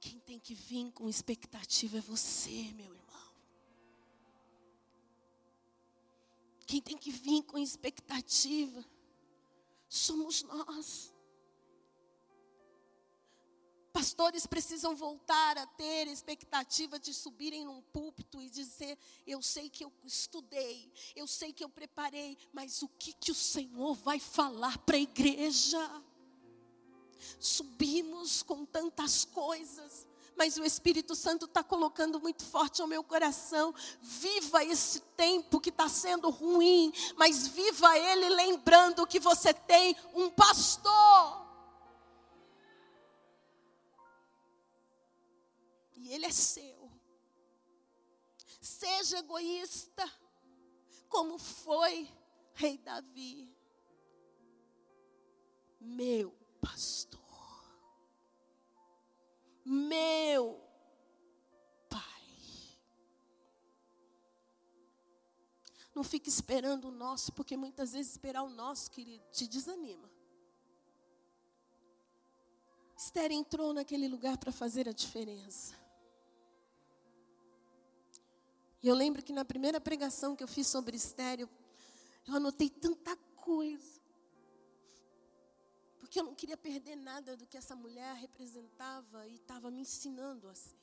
Quem 0.00 0.18
tem 0.18 0.38
que 0.40 0.54
vir 0.54 0.90
com 0.90 1.08
expectativa 1.08 1.98
é 1.98 2.00
você, 2.00 2.72
meu 2.72 2.92
irmão. 2.92 3.32
Quem 6.66 6.80
tem 6.80 6.96
que 6.96 7.12
vir 7.12 7.42
com 7.44 7.58
expectativa 7.58 8.84
somos 9.92 10.42
nós. 10.42 11.12
pastores 13.92 14.46
precisam 14.46 14.96
voltar 14.96 15.58
a 15.58 15.66
ter 15.66 16.08
expectativa 16.08 16.98
de 16.98 17.12
subirem 17.12 17.66
num 17.66 17.82
púlpito 17.82 18.40
e 18.40 18.48
dizer: 18.48 18.98
Eu 19.26 19.42
sei 19.42 19.68
que 19.68 19.84
eu 19.84 19.92
estudei, 20.02 20.90
eu 21.14 21.26
sei 21.26 21.52
que 21.52 21.62
eu 21.62 21.68
preparei, 21.68 22.38
mas 22.54 22.82
o 22.82 22.88
que, 22.88 23.12
que 23.12 23.30
o 23.30 23.34
Senhor 23.34 23.94
vai 23.94 24.18
falar 24.18 24.78
para 24.78 24.96
a 24.96 25.00
igreja? 25.00 26.02
Subimos 27.38 28.42
com 28.42 28.64
tantas 28.64 29.26
coisas, 29.26 30.06
mas 30.36 30.56
o 30.56 30.64
Espírito 30.64 31.14
Santo 31.14 31.44
está 31.46 31.62
colocando 31.62 32.20
muito 32.20 32.44
forte 32.44 32.80
ao 32.80 32.88
meu 32.88 33.04
coração. 33.04 33.74
Viva 34.00 34.64
esse 34.64 35.00
tempo 35.16 35.60
que 35.60 35.70
está 35.70 35.88
sendo 35.88 36.30
ruim, 36.30 36.92
mas 37.16 37.46
viva 37.48 37.96
ele 37.98 38.28
lembrando 38.30 39.06
que 39.06 39.20
você 39.20 39.52
tem 39.54 39.96
um 40.14 40.30
pastor. 40.30 41.42
E 45.96 46.12
ele 46.12 46.26
é 46.26 46.32
seu. 46.32 46.90
Seja 48.60 49.18
egoísta, 49.18 50.10
como 51.08 51.38
foi 51.38 52.08
Rei 52.54 52.78
Davi. 52.78 53.54
Meu 55.80 56.32
pastor 56.60 57.21
meu 59.64 60.60
Pai. 61.88 62.22
Não 65.94 66.02
fique 66.02 66.28
esperando 66.28 66.88
o 66.88 66.90
nosso, 66.90 67.32
porque 67.32 67.56
muitas 67.56 67.92
vezes 67.92 68.12
esperar 68.12 68.42
o 68.42 68.50
nosso, 68.50 68.90
querido, 68.90 69.24
te 69.30 69.46
desanima. 69.46 70.10
Esther 72.96 73.32
entrou 73.32 73.72
naquele 73.72 74.08
lugar 74.08 74.38
para 74.38 74.52
fazer 74.52 74.88
a 74.88 74.92
diferença. 74.92 75.74
E 78.82 78.88
eu 78.88 78.94
lembro 78.94 79.22
que 79.22 79.32
na 79.32 79.44
primeira 79.44 79.80
pregação 79.80 80.34
que 80.34 80.42
eu 80.42 80.48
fiz 80.48 80.66
sobre 80.66 80.96
Esther, 80.96 81.40
eu, 81.40 81.48
eu 82.26 82.34
anotei 82.34 82.68
tanta 82.68 83.16
coisa 83.36 84.01
porque 86.12 86.20
eu 86.20 86.24
não 86.24 86.34
queria 86.34 86.58
perder 86.58 86.94
nada 86.94 87.34
do 87.34 87.46
que 87.46 87.56
essa 87.56 87.74
mulher 87.74 88.14
representava 88.16 89.26
e 89.26 89.36
estava 89.36 89.70
me 89.70 89.80
ensinando 89.80 90.46
a 90.46 90.54
ser. 90.54 90.76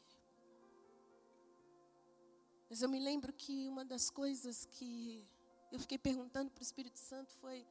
Mas 2.68 2.82
eu 2.82 2.90
me 2.90 3.00
lembro 3.00 3.32
que 3.32 3.70
uma 3.70 3.86
das 3.86 4.10
coisas 4.10 4.66
que 4.66 5.30
eu 5.72 5.80
fiquei 5.80 6.00
perguntando 6.00 6.50
para 6.50 6.62
o 6.62 6.64
Espírito 6.64 6.98
Santo 6.98 7.32
foi: 7.36 7.64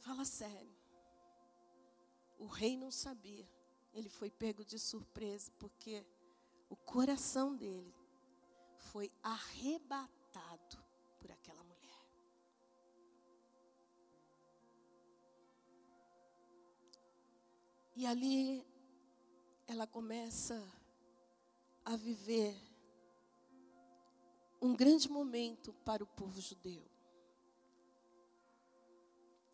fala 0.00 0.26
sério. 0.26 0.76
O 2.38 2.44
rei 2.44 2.76
não 2.76 2.90
sabia, 2.90 3.48
ele 3.94 4.10
foi 4.10 4.30
pego 4.30 4.62
de 4.62 4.78
surpresa, 4.78 5.50
porque 5.52 6.04
o 6.68 6.76
coração 6.76 7.56
dele 7.56 7.94
foi 8.76 9.10
arrebatado 9.22 10.83
E 17.96 18.06
ali 18.06 18.66
ela 19.66 19.86
começa 19.86 20.62
a 21.84 21.96
viver 21.96 22.56
um 24.60 24.74
grande 24.74 25.08
momento 25.08 25.72
para 25.84 26.02
o 26.02 26.06
povo 26.06 26.40
judeu. 26.40 26.82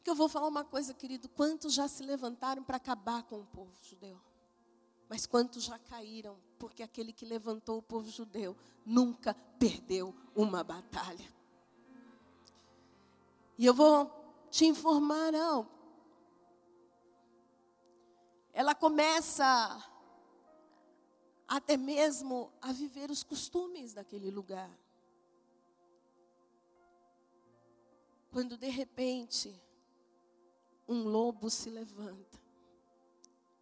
Que 0.02 0.08
eu 0.08 0.14
vou 0.14 0.28
falar 0.28 0.48
uma 0.48 0.64
coisa, 0.64 0.94
querido, 0.94 1.28
quantos 1.28 1.74
já 1.74 1.86
se 1.86 2.02
levantaram 2.02 2.62
para 2.62 2.76
acabar 2.76 3.22
com 3.24 3.40
o 3.40 3.46
povo 3.46 3.72
judeu? 3.82 4.18
Mas 5.08 5.26
quantos 5.26 5.64
já 5.64 5.78
caíram? 5.78 6.38
Porque 6.58 6.82
aquele 6.82 7.12
que 7.12 7.26
levantou 7.26 7.78
o 7.78 7.82
povo 7.82 8.08
judeu 8.08 8.56
nunca 8.86 9.34
perdeu 9.58 10.14
uma 10.34 10.64
batalha. 10.64 11.28
E 13.58 13.66
eu 13.66 13.74
vou 13.74 14.10
te 14.50 14.64
informar 14.64 15.34
algo 15.34 15.79
ela 18.60 18.74
começa 18.74 19.82
até 21.48 21.78
mesmo 21.78 22.52
a 22.60 22.70
viver 22.72 23.10
os 23.10 23.22
costumes 23.22 23.94
daquele 23.94 24.30
lugar. 24.30 24.70
Quando 28.30 28.58
de 28.58 28.68
repente 28.68 29.58
um 30.86 31.04
lobo 31.04 31.48
se 31.48 31.70
levanta, 31.70 32.38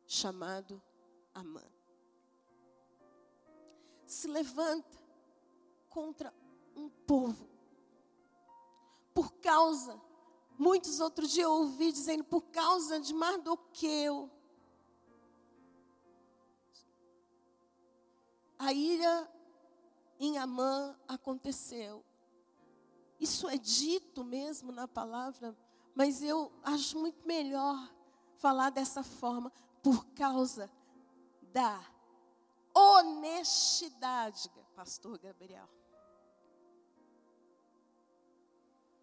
chamado 0.05 0.83
Amã. 1.33 1.63
Se 4.05 4.27
levanta 4.27 4.99
contra 5.89 6.35
um 6.75 6.89
povo. 6.89 7.49
Por 9.15 9.31
causa, 9.35 10.03
muitos 10.59 10.99
outros 10.99 11.31
dias 11.31 11.45
eu 11.45 11.53
ouvi 11.53 11.93
dizendo, 11.93 12.25
por 12.25 12.43
causa 12.47 12.99
de 12.99 13.15
Mardoqueu 13.15 14.29
a 18.59 18.73
ira 18.73 19.33
em 20.19 20.37
Amã 20.37 20.99
aconteceu. 21.07 22.05
Isso 23.21 23.49
é 23.49 23.57
dito 23.57 24.25
mesmo 24.25 24.73
na 24.73 24.89
palavra, 24.89 25.57
mas 25.95 26.23
eu 26.23 26.53
acho 26.63 26.99
muito 26.99 27.27
melhor 27.27 27.77
falar 28.37 28.71
dessa 28.71 29.03
forma, 29.03 29.53
por 29.83 30.05
causa 30.11 30.71
da 31.53 31.81
honestidade, 32.75 34.51
pastor 34.75 35.19
Gabriel, 35.19 35.69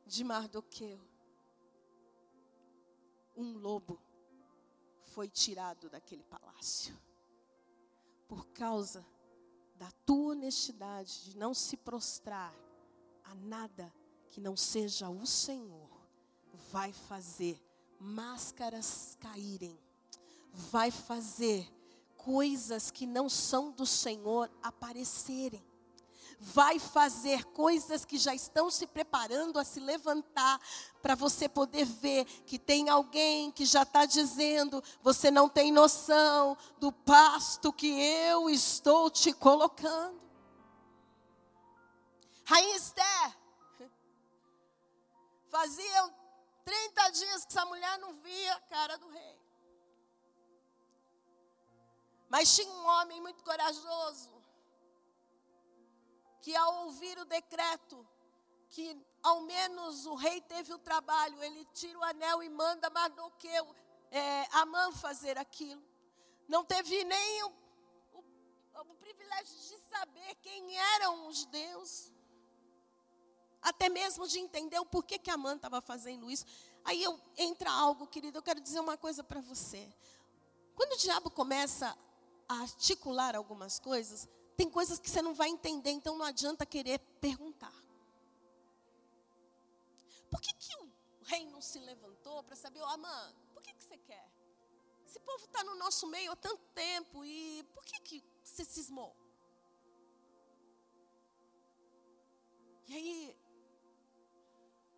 de 0.05 0.23
Mardoqueu. 0.23 1.01
Um 3.35 3.57
lobo 3.57 4.01
foi 5.03 5.27
tirado 5.27 5.89
daquele 5.89 6.23
palácio, 6.23 6.97
por 8.27 8.47
causa 8.47 9.05
da 9.85 9.91
tua 10.03 10.31
honestidade 10.31 11.25
de 11.25 11.37
não 11.37 11.53
se 11.53 11.77
prostrar 11.77 12.51
a 13.23 13.35
nada 13.35 13.93
que 14.31 14.41
não 14.41 14.57
seja 14.57 15.11
o 15.11 15.27
Senhor, 15.27 15.89
vai 16.71 16.91
fazer 16.91 17.63
máscaras 17.99 19.15
caírem, 19.21 19.79
vai 20.51 20.89
fazer 20.89 21.71
coisas 22.17 22.89
que 22.89 23.05
não 23.05 23.29
são 23.29 23.71
do 23.71 23.85
Senhor 23.85 24.49
aparecerem 24.63 25.63
vai 26.39 26.79
fazer 26.79 27.45
coisas 27.45 28.05
que 28.05 28.17
já 28.17 28.33
estão 28.33 28.69
se 28.69 28.85
preparando 28.87 29.59
a 29.59 29.63
se 29.63 29.79
levantar, 29.79 30.59
para 31.01 31.15
você 31.15 31.47
poder 31.47 31.85
ver 31.85 32.25
que 32.45 32.57
tem 32.57 32.89
alguém 32.89 33.51
que 33.51 33.65
já 33.65 33.83
está 33.83 34.05
dizendo: 34.05 34.83
você 35.01 35.29
não 35.29 35.47
tem 35.47 35.71
noção 35.71 36.57
do 36.79 36.91
pasto 36.91 37.71
que 37.71 37.87
eu 37.99 38.49
estou 38.49 39.09
te 39.09 39.31
colocando. 39.33 40.21
Rainha 42.45 42.75
Esther, 42.75 43.37
faziam 45.49 46.13
30 46.63 47.09
dias 47.09 47.45
que 47.45 47.51
essa 47.51 47.65
mulher 47.65 47.97
não 47.99 48.13
via 48.13 48.53
a 48.53 48.61
cara 48.61 48.97
do 48.97 49.09
rei. 49.09 49.39
Mas 52.27 52.55
tinha 52.55 52.69
um 52.69 52.85
homem 52.87 53.21
muito 53.21 53.43
corajoso 53.43 54.34
que 56.45 56.55
ao 56.55 56.85
ouvir 56.85 57.17
o 57.17 57.25
decreto, 57.25 58.07
que 58.69 58.95
ao 59.23 59.41
menos 59.41 60.05
o 60.05 60.13
rei 60.13 60.39
teve 60.41 60.71
o 60.75 60.77
trabalho, 60.77 61.41
ele 61.41 61.65
tira 61.73 61.97
o 61.97 62.03
anel 62.03 62.43
e 62.43 62.49
manda 62.49 62.87
Mardoqueu, 62.91 63.75
é, 64.11 64.47
Amã 64.51 64.91
fazer 64.91 65.39
aquilo. 65.39 65.81
Não 66.47 66.63
teve 66.63 67.03
nem 67.03 67.43
o, 67.45 67.47
o, 68.13 68.23
o 68.91 68.95
privilégio 68.97 69.57
de 69.57 69.75
saber 69.89 70.35
quem 70.43 70.77
eram 70.93 71.27
os 71.27 71.45
deuses. 71.45 72.13
Até 73.59 73.89
mesmo 73.89 74.27
de 74.27 74.37
entender 74.37 74.77
o 74.77 74.85
porquê 74.85 75.17
que 75.17 75.31
Amã 75.31 75.55
estava 75.55 75.81
fazendo 75.81 76.29
isso. 76.29 76.45
Aí 76.83 77.01
eu, 77.01 77.19
entra 77.35 77.71
algo, 77.71 78.05
querido, 78.05 78.37
eu 78.37 78.43
quero 78.43 78.61
dizer 78.61 78.79
uma 78.79 78.95
coisa 78.95 79.23
para 79.23 79.41
você. 79.41 79.91
Quando 80.75 80.91
o 80.91 80.97
diabo 80.97 81.31
começa 81.31 81.97
a 82.47 82.61
articular 82.61 83.35
algumas 83.35 83.79
coisas, 83.79 84.29
tem 84.55 84.69
coisas 84.69 84.99
que 84.99 85.09
você 85.09 85.21
não 85.21 85.33
vai 85.33 85.49
entender, 85.49 85.91
então 85.91 86.17
não 86.17 86.25
adianta 86.25 86.65
querer 86.65 86.99
perguntar. 87.19 87.73
Por 90.29 90.41
que, 90.41 90.53
que 90.53 90.75
o 90.77 90.89
rei 91.23 91.45
não 91.45 91.61
se 91.61 91.79
levantou 91.79 92.43
para 92.43 92.55
saber, 92.55 92.81
oh, 92.81 92.85
Amã, 92.85 93.35
por 93.53 93.61
que, 93.61 93.73
que 93.73 93.83
você 93.83 93.97
quer? 93.97 94.29
Esse 95.05 95.19
povo 95.19 95.45
está 95.45 95.63
no 95.63 95.75
nosso 95.75 96.07
meio 96.07 96.31
há 96.31 96.35
tanto 96.35 96.63
tempo 96.73 97.23
e 97.23 97.63
por 97.73 97.83
que, 97.83 97.99
que 98.01 98.23
você 98.43 98.65
cismou? 98.65 99.15
E 102.87 102.95
aí, 102.95 103.37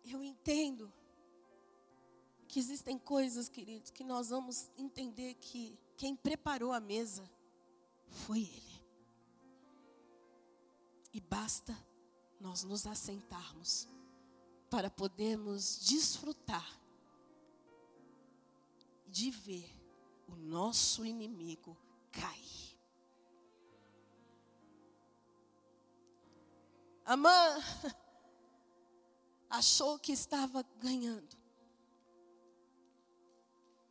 eu 0.04 0.22
entendo 0.22 0.92
que 0.92 1.08
que 2.48 2.58
existem 2.58 2.98
coisas, 2.98 3.48
queridos, 3.48 3.90
que 3.90 4.02
nós 4.02 4.30
vamos 4.30 4.70
entender 4.76 5.34
que 5.34 5.78
quem 5.96 6.16
preparou 6.16 6.72
a 6.72 6.80
mesa 6.80 7.30
foi 8.08 8.38
Ele. 8.38 8.67
E 11.18 11.20
basta 11.20 11.76
nós 12.38 12.62
nos 12.62 12.86
assentarmos 12.86 13.88
para 14.70 14.88
podermos 14.88 15.80
desfrutar 15.80 16.80
de 19.08 19.28
ver 19.28 19.68
o 20.28 20.36
nosso 20.36 21.04
inimigo 21.04 21.76
cair. 22.12 22.78
Amã 27.04 27.60
achou 29.50 29.98
que 29.98 30.12
estava 30.12 30.62
ganhando. 30.78 31.36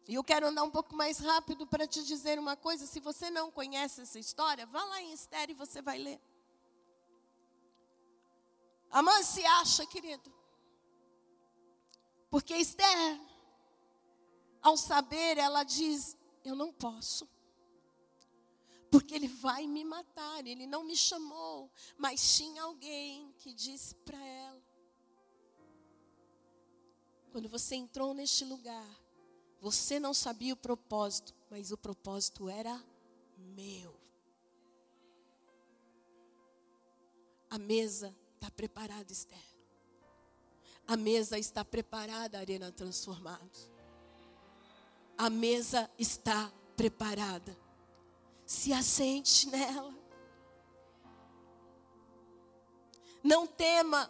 E 0.07 0.13
eu 0.13 0.23
quero 0.23 0.47
andar 0.47 0.63
um 0.63 0.71
pouco 0.71 0.95
mais 0.95 1.19
rápido 1.19 1.67
para 1.67 1.85
te 1.85 2.05
dizer 2.05 2.39
uma 2.39 2.55
coisa. 2.55 2.87
Se 2.87 3.01
você 3.01 3.29
não 3.29 3.51
conhece 3.51 3.99
essa 3.99 4.17
história, 4.17 4.65
vá 4.65 4.81
lá 4.81 5.01
em 5.01 5.11
Esther 5.11 5.49
e 5.49 5.53
você 5.53 5.81
vai 5.81 5.97
ler. 5.97 6.21
Amã 8.89 9.21
se 9.23 9.45
acha, 9.45 9.85
querido. 9.85 10.33
Porque 12.29 12.55
Esther, 12.55 13.21
ao 14.61 14.77
saber, 14.77 15.37
ela 15.37 15.63
diz: 15.63 16.17
Eu 16.43 16.55
não 16.55 16.71
posso. 16.71 17.27
Porque 18.89 19.13
ele 19.13 19.27
vai 19.27 19.67
me 19.67 19.83
matar. 19.83 20.45
Ele 20.45 20.65
não 20.65 20.83
me 20.83 20.95
chamou, 20.95 21.71
mas 21.97 22.35
tinha 22.35 22.63
alguém 22.63 23.33
que 23.37 23.53
disse 23.53 23.95
para 23.95 24.17
ela: 24.17 24.63
Quando 27.31 27.49
você 27.49 27.75
entrou 27.75 28.13
neste 28.13 28.43
lugar, 28.45 28.87
você 29.59 29.99
não 29.99 30.13
sabia 30.13 30.53
o 30.53 30.57
propósito, 30.57 31.35
mas 31.49 31.71
o 31.71 31.77
propósito 31.77 32.49
era 32.49 32.83
meu. 33.37 33.95
A 37.49 37.57
mesa 37.57 38.15
está 38.37 38.51
preparada, 38.51 39.11
Esther. 39.11 39.37
A 40.87 40.95
mesa 40.95 41.37
está 41.37 41.65
preparada, 41.65 42.37
Arena 42.37 42.71
Transformados. 42.71 43.69
A 45.17 45.29
mesa 45.29 45.89
está 45.97 46.51
preparada. 46.75 47.57
Se 48.45 48.71
assente 48.71 49.47
nela. 49.49 49.93
Não 53.23 53.45
tema 53.45 54.09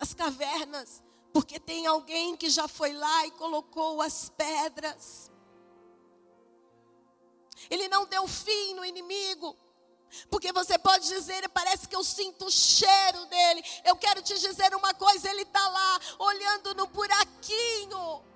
as 0.00 0.12
cavernas 0.12 1.02
porque 1.32 1.60
tem 1.60 1.86
alguém 1.86 2.36
que 2.36 2.48
já 2.48 2.66
foi 2.66 2.92
lá 2.92 3.26
e 3.26 3.30
colocou 3.32 4.00
as 4.00 4.30
pedras. 4.30 5.30
Ele 7.70 7.86
não 7.88 8.06
deu 8.06 8.26
fim 8.26 8.74
no 8.74 8.84
inimigo. 8.84 9.56
Porque 10.30 10.52
você 10.52 10.78
pode 10.78 11.08
dizer, 11.08 11.48
parece 11.50 11.88
que 11.88 11.96
eu 11.96 12.04
sinto 12.04 12.46
o 12.46 12.50
cheiro 12.50 13.26
dele. 13.26 13.64
Eu 13.84 13.96
quero 13.96 14.22
te 14.22 14.38
dizer 14.38 14.74
uma 14.74 14.94
coisa: 14.94 15.28
ele 15.28 15.42
está 15.42 15.68
lá, 15.68 16.00
olhando 16.18 16.74
no 16.74 16.86
buraquinho. 16.86 18.34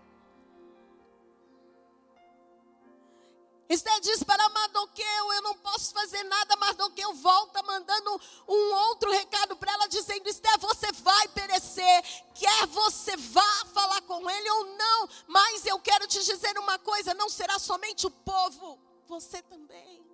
Esther 3.68 4.00
diz 4.00 4.22
para 4.22 4.48
Mardoqueu: 4.48 5.32
Eu 5.34 5.42
não 5.42 5.54
posso 5.58 5.92
fazer 5.92 6.22
nada. 6.24 6.56
Mardoqueu 6.56 7.14
volta 7.14 7.62
mandando 7.62 8.20
um 8.48 8.74
outro 8.88 9.10
recado 9.10 9.56
para 9.56 9.72
ela, 9.72 9.86
dizendo: 9.86 10.26
Esther, 10.26 10.58
você 10.58 10.90
vai 10.92 11.28
perecer. 11.28 12.02
Quer 12.34 12.66
você 12.68 13.16
vá 13.16 13.64
falar 13.74 14.00
com 14.02 14.28
ele 14.30 14.50
ou 14.50 14.64
não. 14.76 15.08
Mas 15.26 15.66
eu 15.66 15.78
quero 15.80 16.06
te 16.06 16.24
dizer 16.24 16.58
uma 16.58 16.78
coisa: 16.78 17.12
não 17.12 17.28
será 17.28 17.58
somente 17.58 18.06
o 18.06 18.10
povo, 18.10 18.80
você 19.06 19.42
também. 19.42 20.07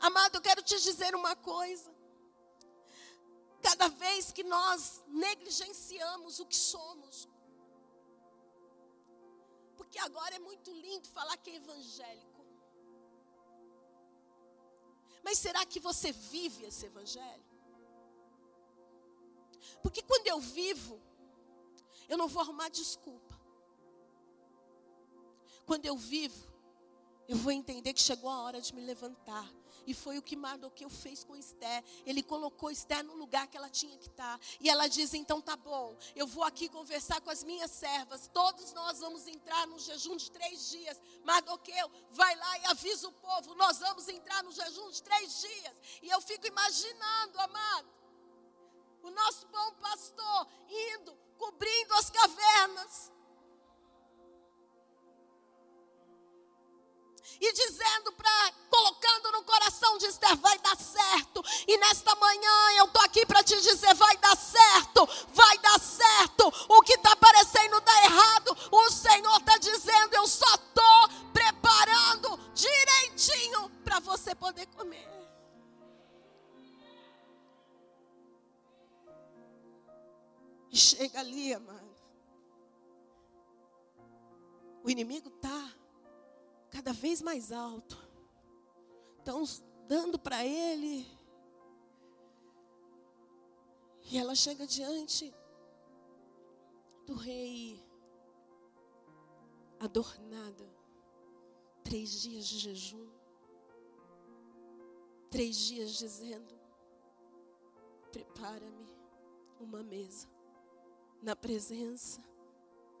Amado, 0.00 0.36
eu 0.36 0.40
quero 0.40 0.62
te 0.62 0.78
dizer 0.80 1.14
uma 1.14 1.34
coisa. 1.36 1.92
Cada 3.62 3.88
vez 3.88 4.32
que 4.32 4.42
nós 4.42 5.02
negligenciamos 5.06 6.40
o 6.40 6.46
que 6.46 6.56
somos, 6.56 7.28
porque 9.76 9.98
agora 9.98 10.34
é 10.34 10.38
muito 10.38 10.70
lindo 10.72 11.08
falar 11.08 11.36
que 11.36 11.50
é 11.50 11.56
evangélico. 11.56 12.44
Mas 15.22 15.38
será 15.38 15.64
que 15.64 15.78
você 15.78 16.10
vive 16.10 16.64
esse 16.64 16.86
evangelho? 16.86 17.44
Porque 19.82 20.02
quando 20.02 20.26
eu 20.26 20.40
vivo, 20.40 21.00
eu 22.08 22.18
não 22.18 22.26
vou 22.26 22.42
arrumar 22.42 22.68
desculpa. 22.68 23.40
Quando 25.64 25.86
eu 25.86 25.96
vivo, 25.96 26.52
eu 27.28 27.36
vou 27.36 27.52
entender 27.52 27.92
que 27.92 28.00
chegou 28.00 28.28
a 28.28 28.42
hora 28.42 28.60
de 28.60 28.74
me 28.74 28.80
levantar 28.80 29.48
e 29.86 29.94
foi 29.94 30.18
o 30.18 30.22
que 30.22 30.36
Mardoqueu 30.36 30.88
fez 30.88 31.24
com 31.24 31.36
Esté. 31.36 31.82
Ele 32.06 32.22
colocou 32.22 32.70
Esté 32.70 33.02
no 33.02 33.14
lugar 33.14 33.46
que 33.46 33.56
ela 33.56 33.70
tinha 33.70 33.96
que 33.98 34.08
estar. 34.08 34.40
E 34.60 34.68
ela 34.68 34.86
diz: 34.86 35.14
então 35.14 35.40
tá 35.40 35.56
bom, 35.56 35.96
eu 36.14 36.26
vou 36.26 36.44
aqui 36.44 36.68
conversar 36.68 37.20
com 37.20 37.30
as 37.30 37.42
minhas 37.44 37.70
servas. 37.70 38.28
Todos 38.32 38.72
nós 38.72 39.00
vamos 39.00 39.26
entrar 39.26 39.66
no 39.66 39.78
jejum 39.78 40.16
de 40.16 40.30
três 40.30 40.70
dias. 40.70 41.00
Mardoqueu, 41.24 41.90
vai 42.10 42.34
lá 42.36 42.58
e 42.58 42.66
avisa 42.66 43.08
o 43.08 43.12
povo: 43.12 43.54
nós 43.54 43.78
vamos 43.78 44.08
entrar 44.08 44.42
no 44.42 44.52
jejum 44.52 44.90
de 44.90 45.02
três 45.02 45.40
dias. 45.40 45.76
E 46.02 46.08
eu 46.08 46.20
fico 46.20 46.46
imaginando, 46.46 47.40
amado, 47.40 47.88
o 49.02 49.10
nosso 49.10 49.46
bom 49.48 49.72
pastor 49.74 50.46
indo, 50.68 51.16
cobrindo 51.36 51.94
as 51.94 52.08
cavernas 52.10 53.12
e 57.40 57.52
dizendo 57.52 58.12
para, 58.12 58.54
vai 60.36 60.58
dar 60.58 60.76
certo. 60.76 61.42
E 61.66 61.76
nesta 61.78 62.14
manhã 62.16 62.78
eu 62.78 62.84
estou 62.86 63.02
aqui 63.02 63.24
para 63.26 63.42
te 63.42 63.60
dizer, 63.60 63.94
vai 63.94 64.16
dar 64.18 64.36
certo, 64.36 65.08
vai 65.32 65.58
dar 65.58 65.80
certo. 65.80 66.52
O 66.68 66.82
que 66.82 66.94
está 66.94 67.14
parecendo 67.16 67.80
dar 67.80 68.04
errado, 68.04 68.56
o 68.70 68.90
Senhor 68.90 69.36
está 69.38 69.58
dizendo, 69.58 70.14
eu 70.14 70.26
só 70.26 70.54
estou 70.54 71.08
preparando 71.32 72.38
direitinho 72.54 73.70
para 73.84 74.00
você 74.00 74.34
poder 74.34 74.66
comer. 74.66 75.12
E 80.70 80.76
chega 80.76 81.20
ali, 81.20 81.52
amado. 81.52 81.92
O 84.82 84.90
inimigo 84.90 85.28
está 85.28 85.70
cada 86.70 86.92
vez 86.92 87.20
mais 87.20 87.52
alto. 87.52 87.96
Estão 89.18 89.44
dando 89.92 90.18
para 90.18 90.42
ele. 90.42 91.06
E 94.10 94.16
ela 94.16 94.34
chega 94.34 94.66
diante 94.66 95.34
do 97.06 97.12
rei, 97.12 97.78
adornada. 99.78 100.66
Três 101.84 102.22
dias 102.22 102.46
de 102.46 102.58
jejum. 102.58 103.06
Três 105.30 105.56
dias 105.56 105.90
dizendo: 105.92 106.58
Prepara-me 108.10 108.88
uma 109.60 109.82
mesa 109.82 110.26
na 111.20 111.36
presença 111.36 112.24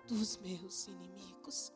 dos 0.06 0.36
meus 0.36 0.88
inimigos. 0.88 1.72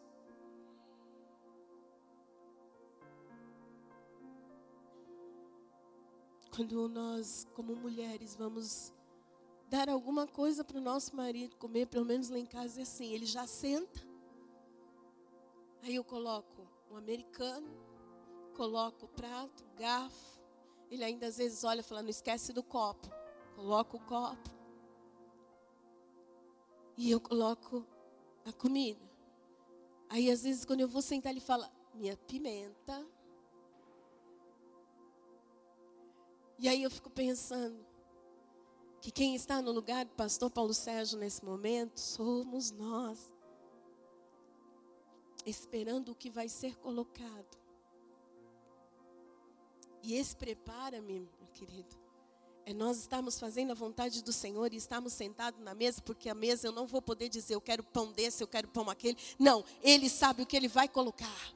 Quando 6.57 6.89
nós, 6.89 7.47
como 7.53 7.77
mulheres, 7.77 8.35
vamos 8.35 8.91
dar 9.69 9.91
alguma 9.91 10.27
coisa 10.27 10.65
para 10.65 10.79
o 10.79 10.81
nosso 10.81 11.15
marido 11.15 11.55
comer, 11.57 11.87
pelo 11.87 12.07
menos 12.07 12.31
lá 12.31 12.39
em 12.39 12.47
casa 12.47 12.81
é 12.81 12.83
assim, 12.83 13.13
ele 13.13 13.27
já 13.27 13.47
senta. 13.47 14.01
Aí 15.83 15.95
eu 15.95 16.03
coloco 16.03 16.67
um 16.91 16.97
americano, 16.97 17.69
coloco 18.55 19.05
o 19.05 19.09
prato, 19.09 19.67
garfo. 19.77 20.41
Ele 20.91 21.05
ainda 21.05 21.27
às 21.27 21.37
vezes 21.37 21.63
olha 21.63 21.81
e 21.81 21.83
fala, 21.83 22.03
não 22.03 22.09
esquece 22.09 22.55
do 22.55 22.63
copo. 22.63 23.07
Coloco 23.55 23.99
o 23.99 24.01
copo. 24.01 24.51
E 26.97 27.11
eu 27.11 27.21
coloco 27.21 27.85
a 28.47 28.53
comida. 28.55 29.05
Aí 30.09 30.31
às 30.31 30.43
vezes 30.43 30.65
quando 30.65 30.81
eu 30.81 30.89
vou 30.89 31.03
sentar, 31.03 31.33
ele 31.33 31.41
fala, 31.41 31.71
minha 31.93 32.17
pimenta 32.17 33.07
E 36.59 36.69
aí 36.69 36.83
eu 36.83 36.91
fico 36.91 37.11
pensando 37.11 37.85
que 39.01 39.11
quem 39.11 39.35
está 39.35 39.61
no 39.61 39.71
lugar 39.73 40.05
do 40.05 40.13
pastor 40.13 40.51
Paulo 40.51 40.73
Sérgio 40.73 41.19
nesse 41.19 41.45
momento 41.45 42.01
somos 42.01 42.71
nós, 42.71 43.35
esperando 45.45 46.13
o 46.13 46.15
que 46.15 46.31
vai 46.31 46.49
ser 46.49 46.77
colocado. 46.77 47.59
E 50.03 50.15
esse 50.15 50.35
prepara-me, 50.35 51.21
meu 51.21 51.49
querido, 51.53 51.97
é 52.65 52.73
nós 52.73 52.99
estarmos 52.99 53.39
fazendo 53.39 53.71
a 53.71 53.75
vontade 53.75 54.25
do 54.25 54.33
Senhor 54.33 54.73
e 54.73 54.77
estarmos 54.77 55.13
sentados 55.13 55.61
na 55.61 55.75
mesa, 55.75 56.03
porque 56.03 56.29
a 56.29 56.35
mesa 56.35 56.67
eu 56.67 56.73
não 56.73 56.87
vou 56.87 57.03
poder 57.03 57.29
dizer 57.29 57.55
eu 57.55 57.61
quero 57.61 57.85
pão 57.85 58.11
desse, 58.13 58.43
eu 58.43 58.49
quero 58.49 58.67
pão 58.67 58.91
aquele. 58.91 59.17
Não, 59.39 59.65
Ele 59.83 60.09
sabe 60.09 60.43
o 60.43 60.47
que 60.47 60.57
Ele 60.57 60.69
vai 60.69 60.89
colocar. 60.89 61.55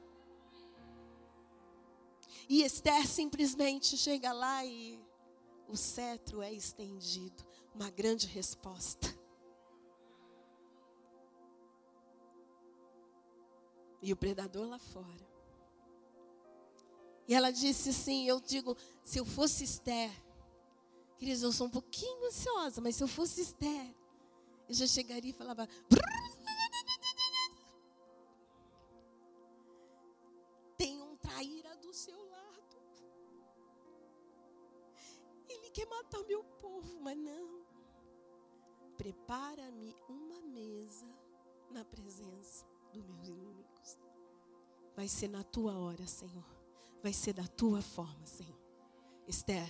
E 2.50 2.64
Esther 2.64 3.06
simplesmente 3.06 3.96
chega 3.96 4.32
lá 4.32 4.64
e 4.64 5.00
o 5.68 5.76
cetro 5.76 6.42
é 6.42 6.52
estendido. 6.52 7.46
Uma 7.72 7.88
grande 7.90 8.26
resposta. 8.26 9.06
E 14.02 14.12
o 14.12 14.16
predador 14.16 14.66
lá 14.66 14.80
fora. 14.80 15.30
E 17.28 17.36
ela 17.36 17.52
disse 17.52 17.90
assim: 17.90 18.26
Eu 18.26 18.40
digo, 18.40 18.76
se 19.04 19.18
eu 19.18 19.24
fosse 19.24 19.62
Esther, 19.62 20.10
queridos, 21.18 21.44
eu 21.44 21.52
sou 21.52 21.68
um 21.68 21.70
pouquinho 21.70 22.26
ansiosa, 22.26 22.80
mas 22.80 22.96
se 22.96 23.04
eu 23.04 23.08
fosse 23.08 23.42
Esther, 23.42 23.94
eu 24.68 24.74
já 24.74 24.88
chegaria 24.88 25.30
e 25.30 25.34
falava. 25.34 25.68
Tem 30.76 31.00
um 31.00 31.14
traíra 31.14 31.76
do 31.76 31.94
seu 31.94 32.29
Quer 35.72 35.86
matar 35.86 36.22
meu 36.24 36.42
povo, 36.42 37.00
mas 37.00 37.16
não. 37.16 37.64
Prepara-me 38.96 39.94
uma 40.08 40.40
mesa 40.42 41.06
na 41.70 41.84
presença 41.84 42.66
dos 42.92 43.06
meus 43.06 43.28
inimigos. 43.28 43.98
Vai 44.96 45.08
ser 45.08 45.28
na 45.28 45.44
tua 45.44 45.78
hora, 45.78 46.06
Senhor. 46.06 46.44
Vai 47.02 47.12
ser 47.12 47.32
da 47.32 47.46
tua 47.46 47.80
forma, 47.80 48.26
Senhor. 48.26 48.58
Esther, 49.26 49.68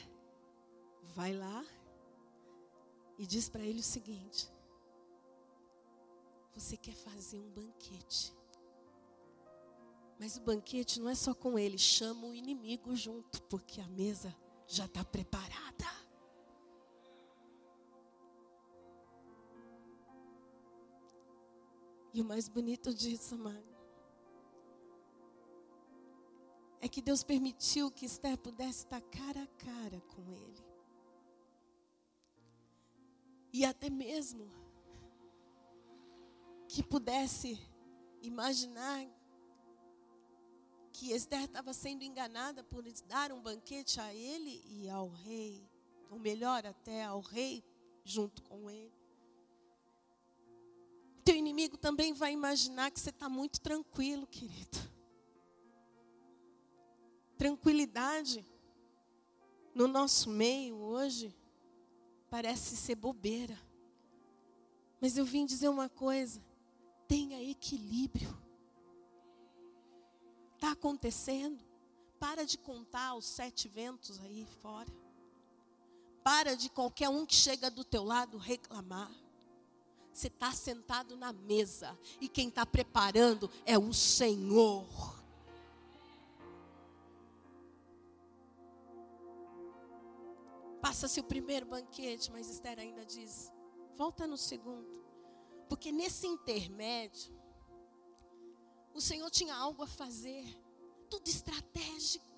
vai 1.14 1.32
lá 1.32 1.64
e 3.18 3.26
diz 3.26 3.48
para 3.48 3.62
ele 3.62 3.80
o 3.80 3.84
seguinte: 3.84 4.50
Você 6.54 6.76
quer 6.76 6.94
fazer 6.94 7.38
um 7.38 7.50
banquete. 7.50 8.34
Mas 10.18 10.36
o 10.36 10.40
banquete 10.40 11.00
não 11.00 11.08
é 11.08 11.14
só 11.14 11.34
com 11.34 11.58
ele, 11.58 11.78
chama 11.78 12.26
o 12.26 12.34
inimigo 12.34 12.94
junto, 12.96 13.42
porque 13.44 13.80
a 13.80 13.88
mesa 13.88 14.36
já 14.70 14.84
está 14.84 15.04
preparada. 15.04 15.60
E 22.14 22.20
o 22.22 22.24
mais 22.24 22.48
bonito 22.48 22.94
disso, 22.94 23.34
amado, 23.34 23.64
é 26.80 26.88
que 26.88 27.02
Deus 27.02 27.24
permitiu 27.24 27.90
que 27.90 28.06
Esther 28.06 28.38
pudesse 28.38 28.84
estar 28.84 29.00
cara 29.00 29.42
a 29.42 29.46
cara 29.64 30.00
com 30.02 30.22
ele. 30.32 30.64
E 33.52 33.64
até 33.64 33.90
mesmo 33.90 34.48
que 36.68 36.82
pudesse 36.82 37.58
imaginar 38.22 39.04
que 41.00 41.12
Esther 41.12 41.44
estava 41.44 41.72
sendo 41.72 42.04
enganada 42.04 42.62
por 42.62 42.84
dar 43.08 43.32
um 43.32 43.40
banquete 43.40 43.98
a 43.98 44.14
ele 44.14 44.62
e 44.66 44.86
ao 44.90 45.08
rei, 45.08 45.66
ou 46.10 46.18
melhor, 46.18 46.66
até 46.66 47.04
ao 47.04 47.20
rei 47.20 47.64
junto 48.04 48.42
com 48.42 48.68
ele. 48.70 48.92
Teu 51.24 51.34
inimigo 51.34 51.78
também 51.78 52.12
vai 52.12 52.34
imaginar 52.34 52.90
que 52.90 53.00
você 53.00 53.08
está 53.08 53.30
muito 53.30 53.62
tranquilo, 53.62 54.26
querido. 54.26 54.76
Tranquilidade 57.38 58.44
no 59.74 59.88
nosso 59.88 60.28
meio 60.28 60.76
hoje 60.76 61.34
parece 62.28 62.76
ser 62.76 62.96
bobeira. 62.96 63.58
Mas 65.00 65.16
eu 65.16 65.24
vim 65.24 65.46
dizer 65.46 65.70
uma 65.70 65.88
coisa: 65.88 66.44
tenha 67.08 67.42
equilíbrio. 67.42 68.49
Está 70.60 70.72
acontecendo? 70.72 71.64
Para 72.18 72.44
de 72.44 72.58
contar 72.58 73.14
os 73.14 73.24
sete 73.24 73.66
ventos 73.66 74.20
aí 74.20 74.46
fora. 74.60 74.92
Para 76.22 76.54
de 76.54 76.68
qualquer 76.68 77.08
um 77.08 77.24
que 77.24 77.34
chega 77.34 77.70
do 77.70 77.82
teu 77.82 78.04
lado 78.04 78.36
reclamar. 78.36 79.10
Você 80.12 80.26
está 80.26 80.52
sentado 80.52 81.16
na 81.16 81.32
mesa 81.32 81.98
e 82.20 82.28
quem 82.28 82.48
está 82.48 82.66
preparando 82.66 83.50
é 83.64 83.78
o 83.78 83.90
Senhor. 83.94 84.86
Passa-se 90.82 91.20
o 91.20 91.24
primeiro 91.24 91.64
banquete, 91.64 92.30
mas 92.30 92.50
Esther 92.50 92.78
ainda 92.78 93.02
diz: 93.06 93.50
volta 93.96 94.26
no 94.26 94.36
segundo. 94.36 95.02
Porque 95.70 95.90
nesse 95.90 96.26
intermédio, 96.26 97.39
o 98.94 99.00
Senhor 99.00 99.30
tinha 99.30 99.54
algo 99.54 99.82
a 99.82 99.86
fazer, 99.86 100.44
tudo 101.08 101.28
estratégico. 101.28 102.30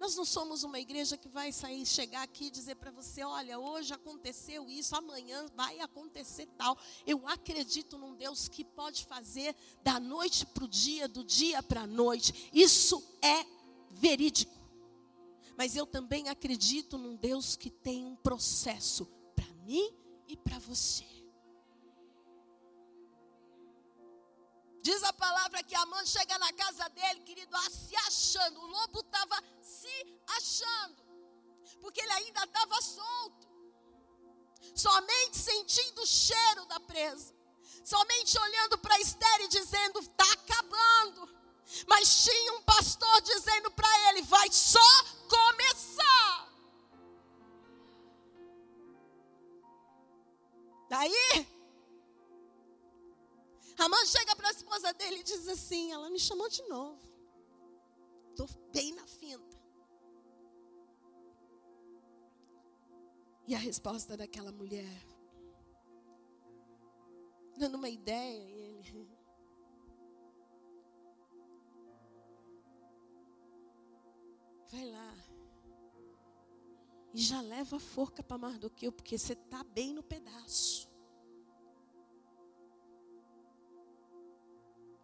Nós 0.00 0.14
não 0.14 0.24
somos 0.24 0.62
uma 0.62 0.78
igreja 0.78 1.16
que 1.16 1.28
vai 1.28 1.50
sair, 1.50 1.84
chegar 1.84 2.22
aqui 2.22 2.46
e 2.46 2.50
dizer 2.50 2.76
para 2.76 2.90
você: 2.90 3.24
olha, 3.24 3.58
hoje 3.58 3.92
aconteceu 3.92 4.70
isso, 4.70 4.94
amanhã 4.94 5.46
vai 5.56 5.80
acontecer 5.80 6.46
tal. 6.56 6.78
Eu 7.04 7.26
acredito 7.26 7.98
num 7.98 8.14
Deus 8.14 8.48
que 8.48 8.64
pode 8.64 9.04
fazer 9.04 9.56
da 9.82 9.98
noite 9.98 10.46
para 10.46 10.64
o 10.64 10.68
dia, 10.68 11.08
do 11.08 11.24
dia 11.24 11.62
para 11.62 11.82
a 11.82 11.86
noite. 11.86 12.48
Isso 12.52 13.02
é 13.20 13.44
verídico. 13.90 14.56
Mas 15.56 15.74
eu 15.74 15.84
também 15.84 16.28
acredito 16.28 16.96
num 16.96 17.16
Deus 17.16 17.56
que 17.56 17.68
tem 17.68 18.06
um 18.06 18.14
processo 18.14 19.04
para 19.34 19.52
mim 19.64 19.92
e 20.28 20.36
para 20.36 20.60
você. 20.60 21.17
Diz 24.88 25.02
a 25.04 25.12
palavra 25.12 25.62
que 25.62 25.74
a 25.74 25.84
mãe 25.84 26.06
chega 26.06 26.38
na 26.38 26.50
casa 26.54 26.88
dele, 26.88 27.20
querido, 27.20 27.54
se 27.70 27.94
achando. 27.94 28.58
O 28.58 28.66
lobo 28.68 29.00
estava 29.00 29.36
se 29.60 29.96
achando, 30.28 31.02
porque 31.78 32.00
ele 32.00 32.12
ainda 32.12 32.42
estava 32.44 32.80
solto. 32.80 33.46
Somente 34.74 35.36
sentindo 35.36 36.00
o 36.00 36.06
cheiro 36.06 36.64
da 36.72 36.80
presa, 36.80 37.34
somente 37.84 38.38
olhando 38.38 38.78
para 38.78 38.98
Esther 38.98 39.40
e 39.42 39.48
dizendo: 39.48 39.98
está 39.98 40.24
acabando. 40.32 41.28
Mas 41.86 42.24
tinha 42.24 42.54
um 42.54 42.62
pastor 42.62 43.20
dizendo 43.20 43.70
para 43.72 44.08
ele: 44.08 44.22
vai 44.22 44.50
só 44.50 44.88
começar. 45.28 46.48
Daí 50.88 51.57
a 53.78 53.88
mãe 53.88 54.06
chega 54.06 54.34
para 54.34 54.48
a 54.48 54.52
esposa 54.52 54.92
dele 54.92 55.20
e 55.20 55.22
diz 55.22 55.46
assim: 55.48 55.92
ela 55.92 56.10
me 56.10 56.18
chamou 56.18 56.48
de 56.48 56.62
novo. 56.68 57.00
Estou 58.30 58.48
bem 58.72 58.92
na 58.94 59.06
finta. 59.06 59.56
E 63.46 63.54
a 63.54 63.58
resposta 63.58 64.14
daquela 64.14 64.52
mulher, 64.52 65.06
dando 67.56 67.76
uma 67.76 67.88
ideia, 67.88 68.42
ele. 68.42 69.08
Vai 74.70 74.84
lá. 74.84 75.16
E 77.14 77.22
já 77.22 77.40
leva 77.40 77.76
a 77.76 77.80
forca 77.80 78.22
para 78.22 78.36
Mardoqueu, 78.36 78.92
porque 78.92 79.16
você 79.16 79.32
está 79.32 79.64
bem 79.64 79.94
no 79.94 80.02
pedaço. 80.02 80.77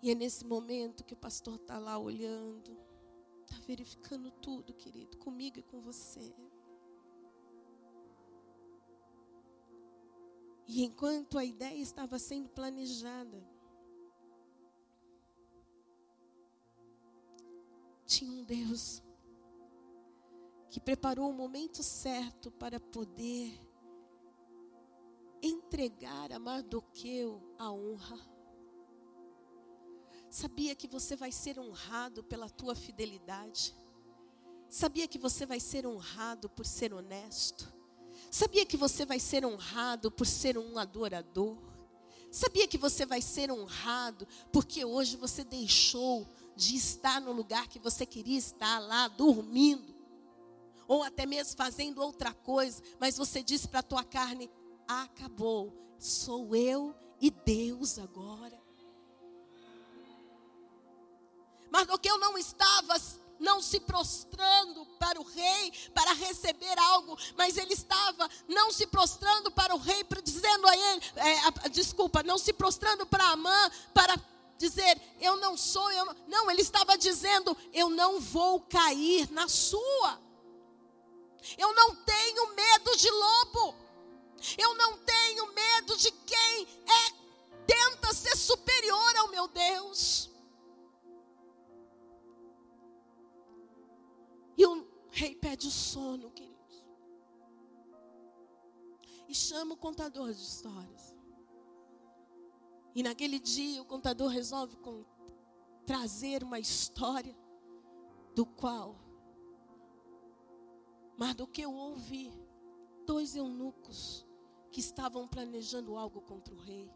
E 0.05 0.11
é 0.11 0.15
nesse 0.15 0.45
momento 0.45 1.03
que 1.03 1.15
o 1.15 1.17
pastor 1.17 1.55
está 1.55 1.79
lá 1.79 1.97
olhando, 1.97 2.77
está 3.43 3.57
verificando 3.67 4.31
tudo, 4.31 4.75
querido, 4.75 5.17
comigo 5.17 5.59
e 5.59 5.63
com 5.63 5.81
você. 5.81 6.37
E 10.67 10.85
enquanto 10.85 11.39
a 11.39 11.45
ideia 11.45 11.81
estava 11.81 12.19
sendo 12.19 12.51
planejada, 12.51 13.43
tinha 18.05 18.31
um 18.31 18.45
Deus 18.45 19.03
que 20.69 20.81
preparou 20.81 21.31
o 21.31 21.33
momento 21.33 21.83
certo 21.83 22.51
para 22.51 22.79
poder 22.79 23.59
entregar 25.41 26.31
a 26.31 26.39
Mardoqueu 26.39 27.41
a 27.59 27.73
honra. 27.73 28.34
Sabia 30.35 30.75
que 30.75 30.89
você 30.89 31.15
vai 31.15 31.31
ser 31.31 31.61
honrado 31.61 32.25
pela 32.25 32.51
tua 32.51 32.75
fidelidade? 32.75 33.73
Sabia 34.69 35.07
que 35.07 35.17
você 35.17 35.47
vai 35.47 35.61
ser 35.61 35.87
honrado 35.87 36.49
por 36.49 36.67
ser 36.67 36.93
honesto? 36.93 37.73
Sabia 38.33 38.67
que 38.67 38.77
você 38.77 39.07
vai 39.07 39.21
ser 39.21 39.47
honrado 39.47 40.11
por 40.11 40.27
ser 40.27 40.59
um 40.59 40.77
adorador? 40.77 41.57
Sabia 42.33 42.67
que 42.67 42.77
você 42.77 43.07
vai 43.07 43.23
ser 43.23 43.49
honrado 43.49 44.27
porque 44.53 44.85
hoje 44.85 45.17
você 45.17 45.45
deixou 45.45 46.27
de 46.57 46.75
estar 46.75 47.21
no 47.21 47.31
lugar 47.31 47.69
que 47.69 47.79
você 47.79 48.05
queria 48.05 48.37
estar 48.37 48.81
lá 48.81 49.07
dormindo? 49.07 49.95
ou 50.89 51.05
até 51.05 51.25
mesmo 51.25 51.57
fazendo 51.57 52.03
outra 52.03 52.35
coisa, 52.35 52.83
mas 52.99 53.17
você 53.17 53.41
disse 53.41 53.69
para 53.69 53.79
a 53.79 53.85
tua 53.85 54.03
carne: 54.03 54.51
acabou, 54.87 55.73
sou 55.97 56.57
eu 56.57 56.93
e 57.21 57.31
Deus 57.31 58.01
agora. 58.01 58.64
Mardoqueu 61.75 62.17
não 62.19 62.39
estava 62.39 62.95
não 63.41 63.61
se 63.61 63.81
prostrando 63.81 64.87
para 64.97 65.21
o 65.21 65.25
rei 65.25 65.73
para 65.93 66.13
receber 66.13 66.79
algo, 66.79 67.19
mas 67.37 67.59
ele 67.59 67.75
estava 67.75 68.31
não 68.47 68.71
se 68.71 68.87
prostrando 68.87 69.51
para 69.51 69.75
o 69.75 69.79
rei, 69.79 70.07
dizendo 70.23 70.69
a 70.69 70.77
ele, 70.77 71.03
é, 71.17 71.69
desculpa, 71.71 72.23
não 72.23 72.39
se 72.39 72.53
prostrando 72.53 73.05
para 73.05 73.27
Amã 73.31 73.71
para 73.93 74.15
dizer, 74.57 75.03
eu 75.21 75.37
não 75.39 75.57
sou, 75.57 75.91
eu 75.91 76.05
não. 76.05 76.17
não, 76.29 76.51
ele 76.53 76.63
estava 76.63 76.97
dizendo, 76.97 77.57
eu 77.73 77.91
não 77.91 78.21
vou 78.21 78.61
cair 78.61 79.29
na 79.33 79.49
sua. 79.49 80.23
Eu 81.59 81.75
não 81.75 81.97
tenho 81.97 82.55
medo 82.55 82.97
de 82.97 83.11
lobo. 83.11 83.75
Eu 84.57 84.77
não 84.77 84.97
tenho 84.99 85.53
medo 85.53 85.97
de 85.97 86.13
quem 86.13 86.69
é 86.87 87.25
tenta 87.67 88.15
ser 88.15 88.37
superior 88.37 89.17
ao 89.17 89.29
meu 89.29 89.49
Deus. 89.49 90.34
Rei 95.15 95.35
pede 95.35 95.67
o 95.67 95.71
sono, 95.71 96.31
queridos. 96.31 96.85
E 99.29 99.35
chama 99.35 99.75
o 99.75 99.79
contador 99.79 100.33
de 100.33 100.43
histórias. 100.43 101.15
E 102.95 103.03
naquele 103.03 103.39
dia 103.39 103.81
o 103.81 103.87
contador 103.87 104.29
resolve 104.29 104.77
com, 104.77 105.05
trazer 105.87 106.45
uma 106.45 106.59
história 106.59 107.37
do 108.35 108.45
qual 108.45 109.05
mas 111.17 111.35
do 111.35 111.47
que 111.47 111.63
eu 111.63 111.73
ouvi 111.73 112.33
dois 113.07 113.37
eunucos 113.37 114.27
que 114.71 114.81
estavam 114.81 115.29
planejando 115.29 115.97
algo 115.97 116.21
contra 116.21 116.53
o 116.53 116.59
rei. 116.59 116.91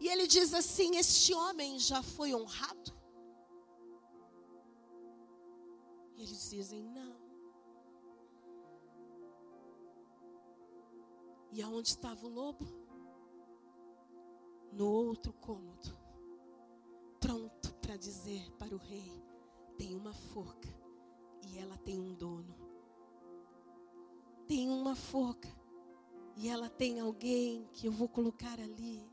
E 0.00 0.08
ele 0.08 0.26
diz 0.26 0.54
assim: 0.54 0.96
Este 0.96 1.34
homem 1.34 1.78
já 1.78 2.02
foi 2.02 2.34
honrado? 2.34 2.96
E 6.18 6.22
eles 6.22 6.50
dizem: 6.50 6.82
Não. 6.82 7.16
E 11.50 11.62
aonde 11.62 11.88
estava 11.88 12.26
o 12.26 12.28
lobo? 12.28 12.66
No 14.70 14.86
outro 14.86 15.32
cômodo, 15.32 15.98
pronto 17.18 17.74
para 17.76 17.96
dizer 17.96 18.50
para 18.58 18.74
o 18.74 18.78
rei: 18.78 19.24
tem 19.78 19.94
uma 19.94 20.12
forca 20.12 20.68
e 21.46 21.56
ela 21.56 21.78
tem 21.78 21.98
um 21.98 22.12
dono 22.12 22.68
tem 24.48 24.70
uma 24.70 24.96
forca 24.96 25.46
e 26.34 26.48
ela 26.48 26.70
tem 26.70 26.98
alguém 26.98 27.68
que 27.74 27.86
eu 27.86 27.92
vou 27.92 28.08
colocar 28.08 28.58
ali. 28.58 29.06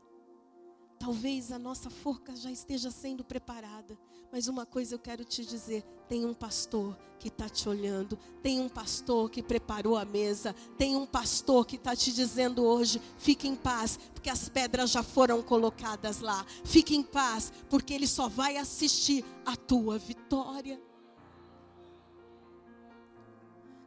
Talvez 0.98 1.52
a 1.52 1.58
nossa 1.58 1.90
forca 1.90 2.34
já 2.34 2.50
esteja 2.50 2.90
sendo 2.90 3.22
preparada, 3.22 3.98
mas 4.32 4.48
uma 4.48 4.64
coisa 4.64 4.94
eu 4.94 4.98
quero 4.98 5.24
te 5.24 5.44
dizer: 5.44 5.82
tem 6.08 6.24
um 6.24 6.34
pastor 6.34 6.96
que 7.18 7.28
está 7.28 7.48
te 7.48 7.68
olhando, 7.68 8.18
tem 8.42 8.60
um 8.60 8.68
pastor 8.68 9.30
que 9.30 9.42
preparou 9.42 9.96
a 9.96 10.04
mesa, 10.04 10.54
tem 10.78 10.96
um 10.96 11.06
pastor 11.06 11.66
que 11.66 11.76
está 11.76 11.94
te 11.94 12.12
dizendo 12.12 12.64
hoje: 12.64 13.00
fique 13.18 13.46
em 13.46 13.54
paz, 13.54 13.98
porque 14.14 14.30
as 14.30 14.48
pedras 14.48 14.90
já 14.90 15.02
foram 15.02 15.42
colocadas 15.42 16.20
lá. 16.20 16.44
Fique 16.64 16.96
em 16.96 17.02
paz, 17.02 17.52
porque 17.68 17.92
ele 17.92 18.06
só 18.06 18.28
vai 18.28 18.56
assistir 18.56 19.24
a 19.44 19.54
tua 19.54 19.98
vitória. 19.98 20.80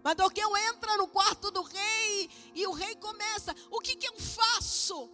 Mardoqueu 0.03 0.55
entra 0.57 0.95
no 0.97 1.07
quarto 1.07 1.51
do 1.51 1.61
rei 1.61 2.29
e 2.53 2.65
o 2.67 2.71
rei 2.71 2.95
começa: 2.95 3.55
O 3.71 3.79
que, 3.79 3.95
que 3.95 4.07
eu 4.07 4.15
faço 4.15 5.09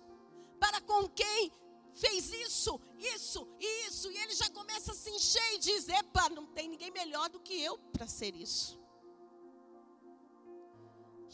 para 0.60 0.82
com 0.82 1.08
quem 1.10 1.52
fez 1.96 2.32
isso, 2.32 2.80
isso 3.00 3.48
e 3.60 3.88
isso? 3.88 4.12
E 4.12 4.18
ele 4.18 4.36
já 4.36 4.50
começa 4.50 4.92
a 4.92 4.96
se 4.96 5.10
encher 5.10 5.54
e 5.56 5.60
diz: 5.60 5.90
Epa, 5.90 6.30
não 6.30 6.46
tem 6.46 6.68
ninguém 6.68 6.92
melhor 6.92 7.30
do 7.30 7.40
que 7.40 7.60
eu 7.60 7.78
para 7.94 8.08
ser 8.08 8.36
isso. 8.36 8.80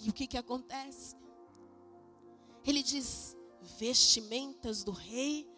E 0.03 0.09
o 0.09 0.13
que, 0.13 0.27
que 0.27 0.37
acontece? 0.37 1.15
Ele 2.65 2.81
diz: 2.81 3.35
Vestimentas 3.77 4.83
do 4.83 4.91
rei, 4.91 5.49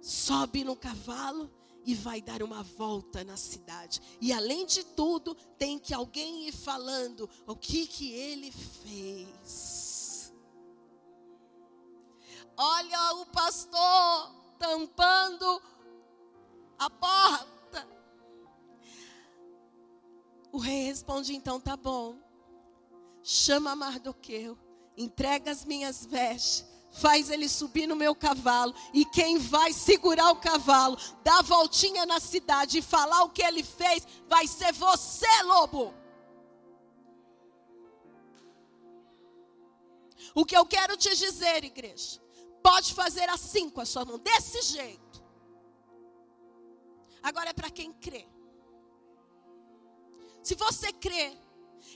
sobe 0.00 0.64
no 0.64 0.76
cavalo 0.76 1.50
e 1.84 1.94
vai 1.94 2.20
dar 2.20 2.42
uma 2.42 2.62
volta 2.62 3.22
na 3.22 3.36
cidade. 3.36 4.00
E 4.20 4.32
além 4.32 4.66
de 4.66 4.84
tudo, 4.84 5.34
tem 5.56 5.78
que 5.78 5.94
alguém 5.94 6.48
ir 6.48 6.52
falando 6.52 7.30
o 7.46 7.54
que 7.54 7.86
que 7.86 8.10
ele 8.12 8.50
fez. 8.50 9.85
Olha 12.56 13.14
o 13.16 13.26
pastor 13.26 14.34
tampando 14.58 15.62
a 16.78 16.88
porta. 16.88 17.88
O 20.50 20.58
rei 20.58 20.84
responde 20.84 21.34
então, 21.34 21.60
tá 21.60 21.76
bom. 21.76 22.18
Chama 23.22 23.76
Mardoqueu, 23.76 24.58
entrega 24.96 25.50
as 25.50 25.64
minhas 25.64 26.06
vestes 26.06 26.64
faz 26.96 27.28
ele 27.28 27.48
subir 27.48 27.86
no 27.86 27.94
meu 27.94 28.14
cavalo, 28.14 28.74
e 28.92 29.04
quem 29.04 29.38
vai 29.38 29.72
segurar 29.72 30.30
o 30.30 30.36
cavalo, 30.36 30.96
dar 31.22 31.40
a 31.40 31.42
voltinha 31.42 32.06
na 32.06 32.18
cidade 32.18 32.78
e 32.78 32.82
falar 32.82 33.22
o 33.24 33.30
que 33.30 33.42
ele 33.42 33.62
fez, 33.62 34.06
vai 34.26 34.46
ser 34.46 34.72
você, 34.72 35.42
lobo. 35.42 35.92
O 40.34 40.44
que 40.44 40.56
eu 40.56 40.64
quero 40.64 40.96
te 40.96 41.14
dizer, 41.14 41.64
igreja, 41.64 42.20
pode 42.66 42.92
fazer 42.94 43.28
assim 43.30 43.70
com 43.70 43.80
a 43.80 43.86
sua 43.86 44.04
mão, 44.04 44.18
desse 44.18 44.60
jeito. 44.62 45.24
Agora 47.22 47.50
é 47.50 47.52
para 47.52 47.70
quem 47.70 47.92
crê. 47.92 48.26
Se 50.42 50.56
você 50.56 50.92
crê, 50.92 51.38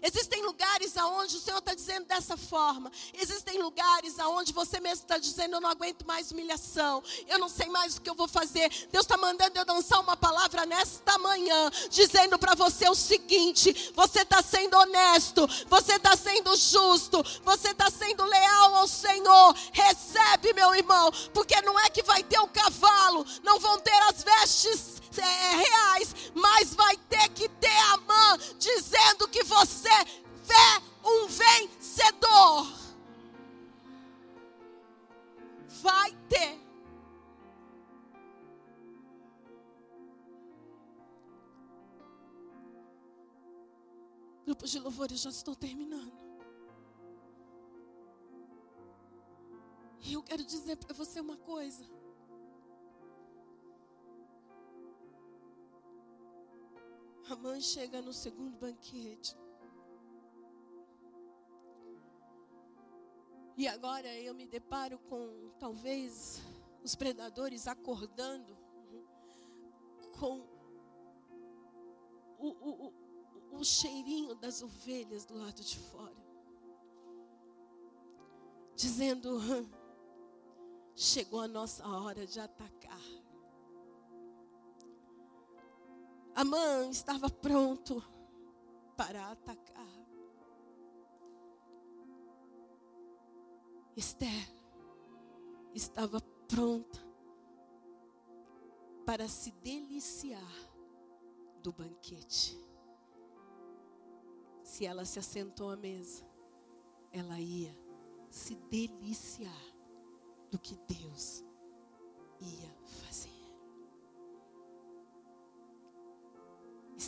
Existem 0.02 0.42
lugares 0.42 0.96
aonde 0.96 1.36
o 1.36 1.40
Senhor 1.40 1.58
está 1.58 1.74
dizendo 1.74 2.06
dessa 2.06 2.36
forma. 2.36 2.90
Existem 3.14 3.60
lugares 3.62 4.18
aonde 4.18 4.52
você 4.52 4.80
mesmo 4.80 5.04
está 5.04 5.18
dizendo: 5.18 5.56
eu 5.56 5.60
não 5.60 5.70
aguento 5.70 6.06
mais 6.06 6.30
humilhação. 6.30 7.02
Eu 7.28 7.38
não 7.38 7.48
sei 7.48 7.68
mais 7.68 7.96
o 7.96 8.00
que 8.00 8.08
eu 8.08 8.14
vou 8.14 8.28
fazer. 8.28 8.68
Deus 8.90 9.04
está 9.04 9.16
mandando 9.16 9.58
eu 9.58 9.64
dançar 9.64 10.00
uma 10.00 10.16
palavra 10.16 10.64
nesta 10.66 11.18
manhã, 11.18 11.70
dizendo 11.90 12.38
para 12.38 12.54
você 12.54 12.88
o 12.88 12.94
seguinte: 12.94 13.92
você 13.94 14.22
está 14.22 14.42
sendo 14.42 14.76
honesto, 14.76 15.46
você 15.68 15.94
está 15.96 16.16
sendo 16.16 16.56
justo, 16.56 17.22
você 17.44 17.70
está 17.70 17.90
sendo 17.90 18.24
leal 18.24 18.74
ao 18.76 18.88
Senhor. 18.88 19.54
Recebe, 19.72 20.52
meu 20.54 20.74
irmão, 20.74 21.10
porque 21.34 21.60
não 21.62 21.78
é 21.78 21.90
que 21.90 22.02
vai 22.02 22.22
ter 22.22 22.38
o 22.40 22.48
cavalo, 22.48 23.26
não 23.42 23.58
vão 23.58 23.78
ter 23.80 24.02
as 24.08 24.22
vestes 24.22 24.99
é, 25.18 25.56
reais, 25.56 26.14
mas 26.34 26.74
vai 26.74 26.96
ter 26.96 27.28
que 27.30 27.48
ter 27.48 27.78
a 27.92 27.96
mão 27.98 28.38
dizendo 28.58 29.28
que 29.28 29.42
você 29.42 29.88
é 29.88 31.08
um 31.08 31.26
vencedor. 31.26 32.66
Vai 35.82 36.12
ter. 36.28 36.60
Grupos 44.44 44.70
de 44.70 44.78
louvores 44.80 45.20
já 45.20 45.30
estou 45.30 45.54
terminando. 45.54 46.30
E 50.02 50.12
eu 50.14 50.22
quero 50.22 50.44
dizer 50.44 50.76
para 50.76 50.94
você 50.94 51.20
uma 51.20 51.36
coisa. 51.36 51.84
A 57.30 57.36
mãe 57.36 57.60
chega 57.60 58.02
no 58.02 58.12
segundo 58.12 58.58
banquete. 58.58 59.36
E 63.56 63.68
agora 63.68 64.12
eu 64.18 64.34
me 64.34 64.48
deparo 64.48 64.98
com 64.98 65.52
talvez 65.56 66.42
os 66.82 66.96
predadores 66.96 67.68
acordando 67.68 68.58
com 70.18 70.40
o, 72.36 72.48
o, 72.48 72.86
o, 72.86 73.58
o 73.58 73.64
cheirinho 73.64 74.34
das 74.34 74.60
ovelhas 74.60 75.24
do 75.24 75.38
lado 75.38 75.62
de 75.62 75.78
fora. 75.78 76.26
Dizendo: 78.74 79.38
chegou 80.96 81.38
a 81.38 81.46
nossa 81.46 81.86
hora 81.86 82.26
de 82.26 82.40
atacar. 82.40 83.19
Amã 86.40 86.88
estava 86.88 87.28
pronto 87.28 88.02
para 88.96 89.30
atacar. 89.30 89.86
Esther 93.94 94.48
estava 95.74 96.18
pronta 96.48 96.98
para 99.04 99.28
se 99.28 99.50
deliciar 99.52 100.40
do 101.62 101.72
banquete. 101.72 102.58
se 104.62 104.86
ela 104.86 105.04
se 105.04 105.18
assentou 105.18 105.68
à 105.68 105.76
mesa, 105.76 106.24
ela 107.12 107.38
ia 107.38 107.76
se 108.30 108.54
deliciar 108.54 109.62
do 110.50 110.58
que 110.58 110.74
Deus 110.88 111.44
ia 112.40 112.72
fazer. 113.02 113.39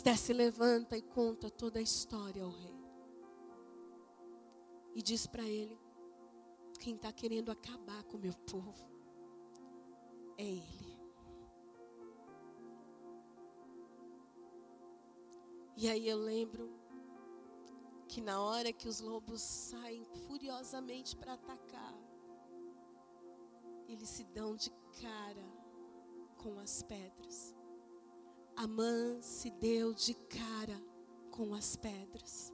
Esther 0.03 0.17
se 0.17 0.33
levanta 0.33 0.97
e 0.97 1.01
conta 1.01 1.49
toda 1.49 1.79
a 1.79 1.81
história 1.81 2.43
ao 2.43 2.49
rei. 2.49 2.75
E 4.93 5.01
diz 5.01 5.25
para 5.25 5.43
ele: 5.43 5.79
quem 6.77 6.95
está 6.95 7.13
querendo 7.13 7.49
acabar 7.49 8.03
com 8.03 8.17
o 8.17 8.19
meu 8.19 8.33
povo 8.33 8.85
é 10.37 10.43
ele. 10.43 10.99
E 15.77 15.89
aí 15.89 16.05
eu 16.09 16.17
lembro 16.17 16.69
que 18.09 18.19
na 18.19 18.41
hora 18.41 18.73
que 18.73 18.89
os 18.89 18.99
lobos 18.99 19.41
saem 19.41 20.03
furiosamente 20.27 21.15
para 21.15 21.35
atacar, 21.35 21.97
eles 23.87 24.09
se 24.09 24.25
dão 24.25 24.53
de 24.53 24.69
cara 25.01 25.47
com 26.35 26.59
as 26.59 26.83
pedras. 26.83 27.62
Amã 28.55 29.19
se 29.21 29.49
deu 29.49 29.93
de 29.93 30.13
cara 30.13 30.79
com 31.31 31.53
as 31.53 31.75
pedras. 31.75 32.53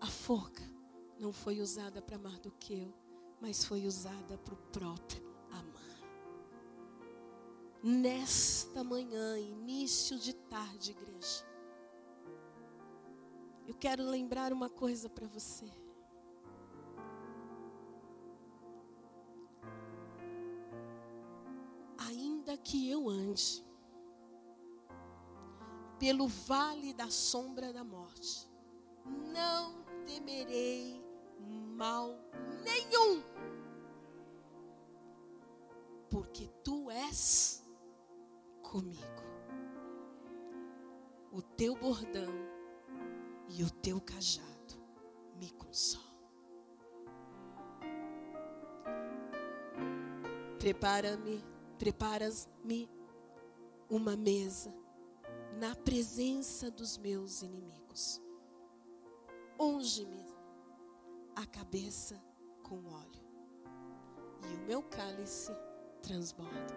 A 0.00 0.06
forca 0.06 0.62
não 1.18 1.32
foi 1.32 1.60
usada 1.60 2.02
para 2.02 2.18
Mardoqueu, 2.18 2.92
mas 3.40 3.64
foi 3.64 3.86
usada 3.86 4.36
para 4.38 4.54
o 4.54 4.56
próprio 4.56 5.22
Amã. 5.50 5.80
Nesta 7.82 8.82
manhã, 8.82 9.38
início 9.38 10.18
de 10.18 10.32
tarde, 10.32 10.90
igreja, 10.90 11.46
eu 13.66 13.74
quero 13.74 14.04
lembrar 14.04 14.52
uma 14.52 14.68
coisa 14.68 15.08
para 15.08 15.28
você. 15.28 15.70
Ainda 21.96 22.56
que 22.56 22.90
eu 22.90 23.08
ande 23.08 23.64
pelo 26.02 26.26
vale 26.26 26.92
da 26.92 27.08
sombra 27.08 27.72
da 27.72 27.84
morte, 27.84 28.50
não 29.32 29.84
temerei 30.04 31.00
mal 31.76 32.18
nenhum, 32.64 33.22
porque 36.10 36.48
tu 36.64 36.90
és 36.90 37.64
comigo. 38.62 39.22
O 41.30 41.40
teu 41.40 41.76
bordão 41.76 42.34
e 43.48 43.62
o 43.62 43.70
teu 43.70 44.00
cajado 44.00 44.74
me 45.36 45.52
consolam. 45.52 46.18
Prepara-me, 50.58 51.44
preparas-me 51.78 52.90
uma 53.88 54.16
mesa 54.16 54.81
na 55.62 55.76
presença 55.76 56.72
dos 56.72 56.98
meus 56.98 57.40
inimigos. 57.40 58.20
Unge-me 59.60 60.26
a 61.36 61.46
cabeça 61.46 62.20
com 62.64 62.84
óleo, 62.84 63.22
e 64.42 64.54
o 64.56 64.66
meu 64.66 64.82
cálice 64.82 65.52
transborda. 66.02 66.74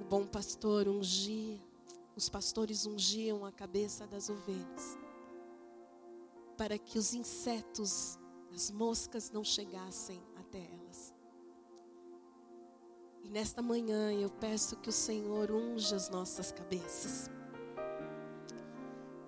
O 0.00 0.04
bom 0.04 0.24
pastor 0.24 0.86
ungia, 0.86 1.60
os 2.14 2.28
pastores 2.28 2.86
ungiam 2.86 3.44
a 3.44 3.50
cabeça 3.50 4.06
das 4.06 4.28
ovelhas 4.30 4.96
para 6.56 6.78
que 6.78 6.96
os 6.96 7.12
insetos, 7.12 8.20
as 8.54 8.70
moscas 8.70 9.32
não 9.32 9.42
chegassem 9.42 10.22
até 10.36 10.60
elas. 10.60 11.12
E 13.24 13.28
nesta 13.28 13.60
manhã 13.60 14.12
eu 14.12 14.30
peço 14.30 14.76
que 14.76 14.90
o 14.90 14.92
Senhor 14.92 15.50
unja 15.50 15.96
as 15.96 16.08
nossas 16.08 16.52
cabeças. 16.52 17.28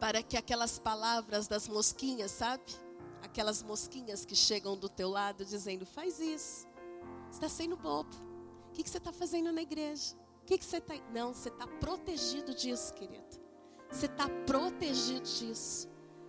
Para 0.01 0.23
que 0.23 0.37
aquelas 0.37 0.79
palavras 0.79 1.47
das 1.47 1.69
mosquinhas, 1.69 2.31
sabe? 2.31 2.65
Aquelas 3.23 3.63
mosquinhas 3.63 4.25
que 4.25 4.35
chegam 4.35 4.77
do 4.77 4.89
teu 4.89 5.11
lado 5.11 5.45
dizendo: 5.45 5.85
faz 5.87 6.19
isso, 6.19 6.67
está 7.31 7.49
sendo 7.49 7.77
bobo. 7.77 8.11
O 8.69 8.73
que, 8.73 8.89
você 8.89 8.99
está 8.99 9.13
fazendo 9.13 9.53
na 9.53 9.63
igreja? 9.63 10.17
O 10.43 10.47
que, 10.47 10.65
você 10.65 10.79
está. 10.79 10.95
Não, 11.13 11.35
você 11.35 11.49
está 11.49 11.67
protegido 11.67 12.55
disso, 12.55 12.95
querido. 12.95 13.39
Você 13.91 14.07
está 14.07 14.29
protegido 14.47 15.21
disso. 15.21 15.89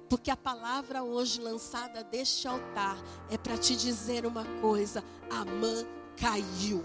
Porque 0.10 0.30
a 0.30 0.36
palavra 0.36 1.04
hoje 1.04 1.40
lançada 1.40 2.04
deste 2.04 2.48
altar 2.48 2.98
é 3.30 3.38
para 3.38 3.58
te 3.58 3.76
dizer 3.76 4.26
uma 4.26 4.44
coisa: 4.60 5.04
Amã 5.30 5.86
caiu. 6.18 6.84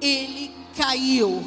Ele 0.00 0.54
caiu. 0.76 1.40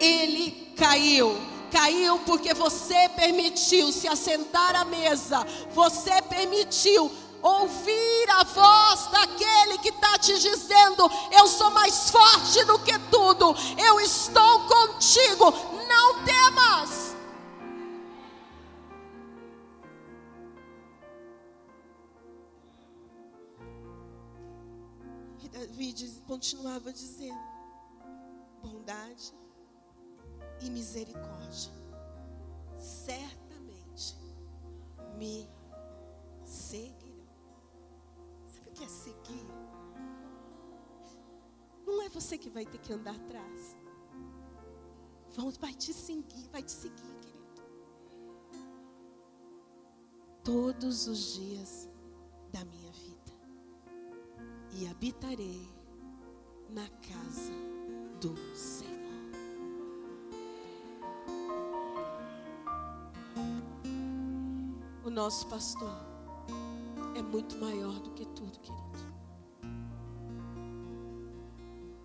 Ele 0.00 0.72
caiu. 0.74 1.53
Caiu 1.74 2.20
porque 2.20 2.54
você 2.54 3.08
permitiu 3.16 3.90
se 3.90 4.06
assentar 4.06 4.76
à 4.76 4.84
mesa. 4.84 5.44
Você 5.72 6.22
permitiu 6.22 7.10
ouvir 7.42 8.30
a 8.30 8.44
voz 8.44 9.08
daquele 9.08 9.78
que 9.78 9.88
está 9.88 10.16
te 10.16 10.38
dizendo: 10.38 11.10
Eu 11.32 11.48
sou 11.48 11.72
mais 11.72 12.10
forte 12.10 12.64
do 12.64 12.78
que 12.78 12.96
tudo. 13.10 13.56
Eu 13.76 13.98
estou 13.98 14.60
contigo. 14.68 15.52
Não 15.88 16.24
temas. 16.24 17.16
Davi 25.50 25.92
continuava 26.24 26.92
dizendo: 26.92 27.40
bondade 28.62 29.34
e 30.64 30.70
misericórdia 30.70 31.72
certamente 32.78 34.16
me 35.18 35.48
seguirão. 36.44 37.26
Sabe 38.46 38.70
o 38.70 38.72
que 38.72 38.84
é 38.84 38.88
seguir? 38.88 39.46
Não 41.86 42.02
é 42.02 42.08
você 42.08 42.38
que 42.38 42.48
vai 42.48 42.64
ter 42.64 42.78
que 42.78 42.92
andar 42.92 43.14
atrás. 43.14 43.76
Vai 45.60 45.74
te 45.74 45.92
seguir, 45.92 46.48
vai 46.50 46.62
te 46.62 46.72
seguir, 46.72 47.14
querido. 47.20 47.62
Todos 50.42 51.06
os 51.06 51.34
dias 51.34 51.90
da 52.52 52.64
minha 52.64 52.92
vida 52.92 53.32
e 54.72 54.86
habitarei 54.86 55.68
na 56.70 56.88
casa 56.88 57.52
do 58.20 58.36
Senhor. 58.56 58.93
Nosso 65.14 65.46
pastor 65.46 65.94
é 67.16 67.22
muito 67.22 67.56
maior 67.58 67.92
do 68.00 68.10
que 68.10 68.26
tudo, 68.26 68.58
querido. 68.58 68.84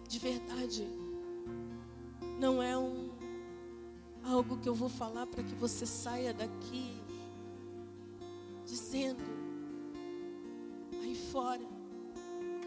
De 0.08 0.20
verdade, 0.20 0.88
não 2.40 2.62
é 2.62 2.78
um 2.78 3.10
algo 4.24 4.60
que 4.60 4.70
eu 4.70 4.76
vou 4.76 4.90
falar 4.90 5.26
para 5.26 5.44
que 5.44 5.56
você 5.56 5.88
saia 5.88 6.32
daqui 6.36 7.02
dizendo 8.64 9.24
aí 11.02 11.16
fora 11.32 11.66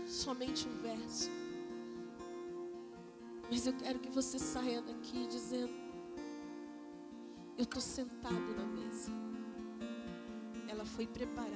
somente 0.09 0.66
um 0.66 0.82
verso. 0.82 1.30
Mas 3.49 3.64
eu 3.64 3.74
quero 3.74 4.01
que 4.01 4.11
você 4.11 4.40
saia 4.40 4.82
daqui 4.82 5.24
dizendo: 5.28 5.72
Eu 7.57 7.62
estou 7.62 7.80
sentado 7.80 8.57
na 8.57 8.64
mesa. 8.64 9.31
Foi 10.95 11.07
preparada 11.07 11.53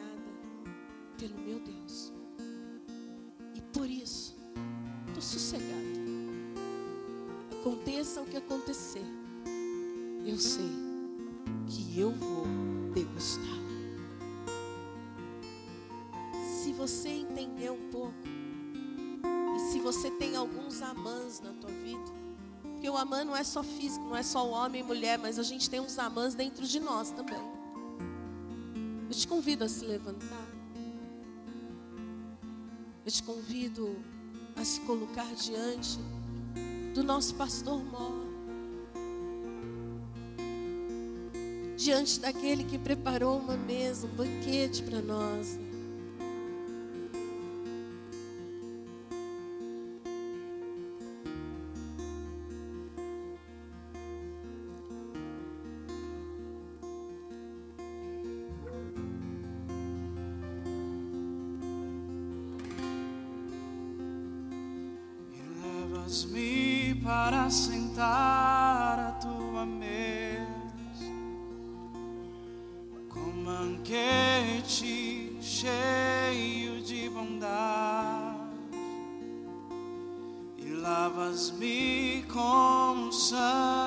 pelo 1.19 1.39
meu 1.39 1.61
Deus. 1.61 2.13
E 3.55 3.61
por 3.61 3.89
isso, 3.89 4.35
estou 5.09 5.23
sossegado. 5.23 5.97
Aconteça 7.61 8.23
o 8.23 8.27
que 8.27 8.37
acontecer, 8.37 9.05
eu 10.25 10.39
sei 10.39 10.71
que 11.67 11.99
eu 11.99 12.13
vou 12.13 12.47
degustar. 12.95 13.45
Se 16.63 16.73
você 16.73 17.09
entender 17.09 17.71
um 17.71 17.91
pouco, 17.91 18.15
se 19.71 19.81
você 19.81 20.11
tem 20.13 20.37
alguns 20.37 20.81
amãs 20.81 21.41
na 21.41 21.53
tua 21.53 21.71
vida. 21.71 22.17
Porque 22.63 22.89
o 22.89 22.97
amã 22.97 23.25
não 23.25 23.37
é 23.37 23.43
só 23.43 23.63
físico, 23.63 24.05
não 24.05 24.17
é 24.17 24.23
só 24.23 24.49
homem 24.49 24.81
e 24.83 24.85
mulher, 24.85 25.19
mas 25.19 25.39
a 25.39 25.43
gente 25.43 25.69
tem 25.69 25.81
uns 25.81 25.99
amãs 25.99 26.35
dentro 26.35 26.67
de 26.67 26.79
nós 26.81 27.11
também. 27.11 27.56
Eu 29.17 29.21
te 29.21 29.29
convido 29.29 29.65
a 29.65 29.69
se 29.69 29.83
levantar. 29.87 30.47
Eu 33.03 33.11
te 33.11 33.23
convido 33.23 33.97
a 34.55 34.63
se 34.63 34.79
colocar 34.81 35.35
diante 35.35 35.99
do 36.95 37.03
nosso 37.03 37.35
pastor 37.35 37.83
Mor. 37.83 38.27
Diante 41.79 42.21
daquele 42.21 42.63
que 42.65 42.77
preparou 42.77 43.39
uma 43.39 43.57
mesa, 43.57 44.07
um 44.07 44.15
banquete 44.15 44.83
para 44.83 45.01
nós. 45.01 45.57
Né? 45.57 45.66
Me 66.25 66.95
para 67.05 67.51
sentar 67.51 68.99
à 68.99 69.13
tua 69.21 69.67
mesa 69.67 70.47
com 73.11 73.45
banquete 73.45 75.37
cheio 75.43 76.81
de 76.83 77.11
bondade 77.11 78.35
e 80.57 80.71
lavas-me 80.71 82.25
com 82.33 83.13
sangue. 83.13 83.86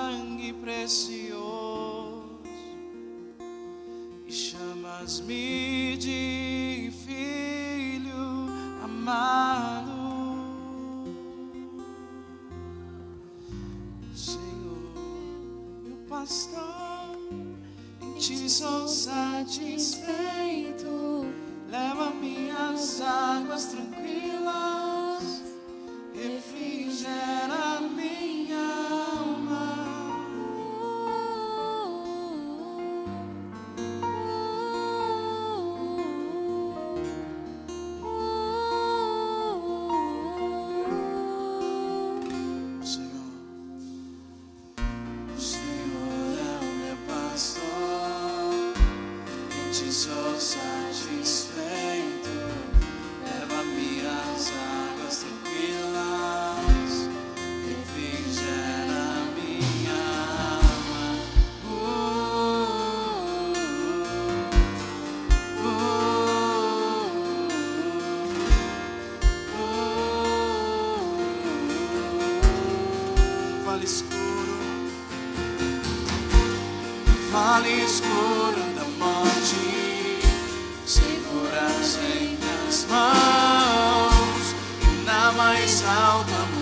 satisfeito. 19.20 20.29
mais 85.70 85.84
alta 85.86 86.59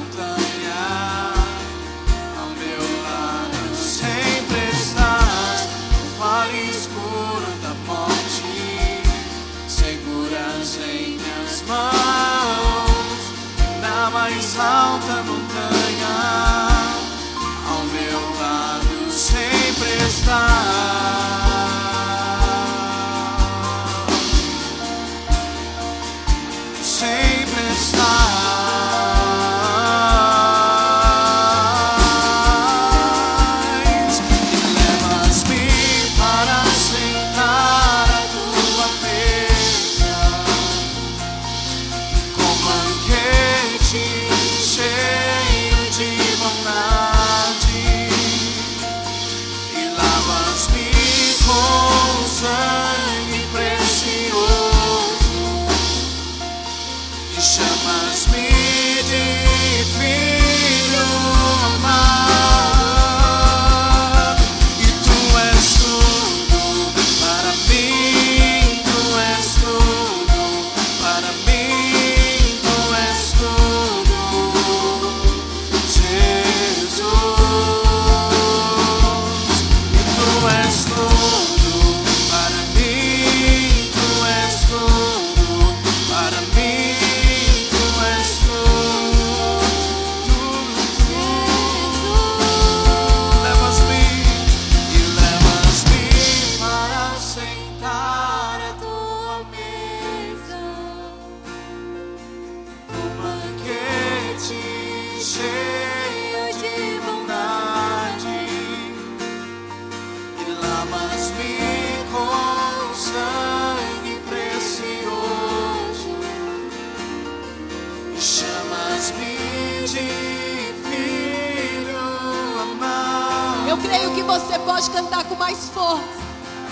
pode 124.78 124.92
cantar 124.92 125.24
com 125.24 125.34
mais 125.34 125.70
força. 125.70 126.04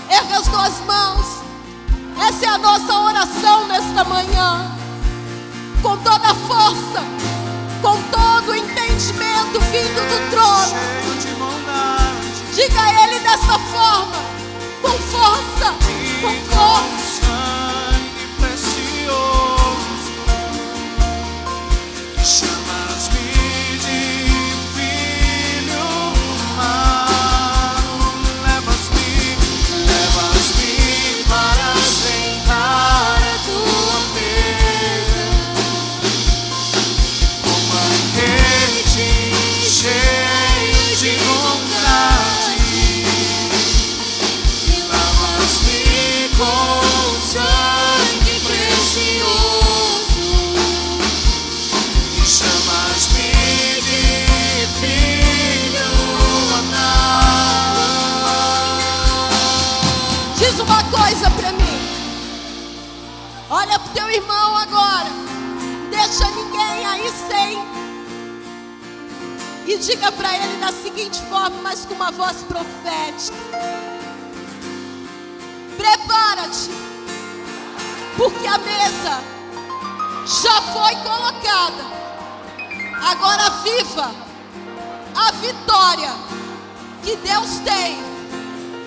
Erga 0.08 0.38
as 0.38 0.46
tuas 0.46 0.80
mãos. 0.86 1.26
Essa 2.28 2.44
é 2.44 2.48
a 2.50 2.56
nossa 2.58 2.94
oração 3.00 3.66
nesta 3.66 4.04
manhã. 4.04 4.70
Com 5.82 5.96
toda 5.96 6.28
a 6.28 6.34
força, 6.34 7.02
com 7.82 8.00
todo 8.12 8.50
o 8.50 8.54
entendimento 8.54 9.60
vindo 9.72 10.00
do 10.08 10.30
trono. 10.30 10.76
Diga 12.54 12.80
a 12.80 13.04
Ele 13.04 13.18
dessa 13.18 13.58
forma, 13.58 14.16
com 14.80 14.98
força, 14.98 15.74
com 16.22 16.54
força. 16.54 17.05
Diga 69.78 70.10
para 70.10 70.34
ele 70.36 70.56
da 70.58 70.72
seguinte 70.72 71.20
forma, 71.28 71.60
mas 71.62 71.84
com 71.84 71.94
uma 71.94 72.10
voz 72.10 72.38
profética: 72.44 73.36
Prepara-te, 75.76 76.70
porque 78.16 78.46
a 78.46 78.58
mesa 78.58 79.22
já 80.42 80.62
foi 80.72 80.96
colocada. 80.96 81.84
Agora 83.02 83.50
viva 83.62 84.10
a 85.14 85.30
vitória 85.32 86.12
que 87.04 87.16
Deus 87.16 87.58
tem 87.64 87.98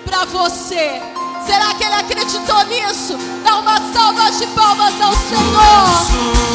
para 0.04 0.24
você. 0.26 1.00
Será 1.46 1.72
que 1.74 1.84
ele 1.84 1.94
acreditou 1.94 2.64
nisso? 2.64 3.16
Dá 3.42 3.58
uma 3.58 3.80
salva 3.92 4.30
de 4.32 4.46
palmas 4.48 5.00
ao 5.00 5.12
Senhor. 5.14 6.50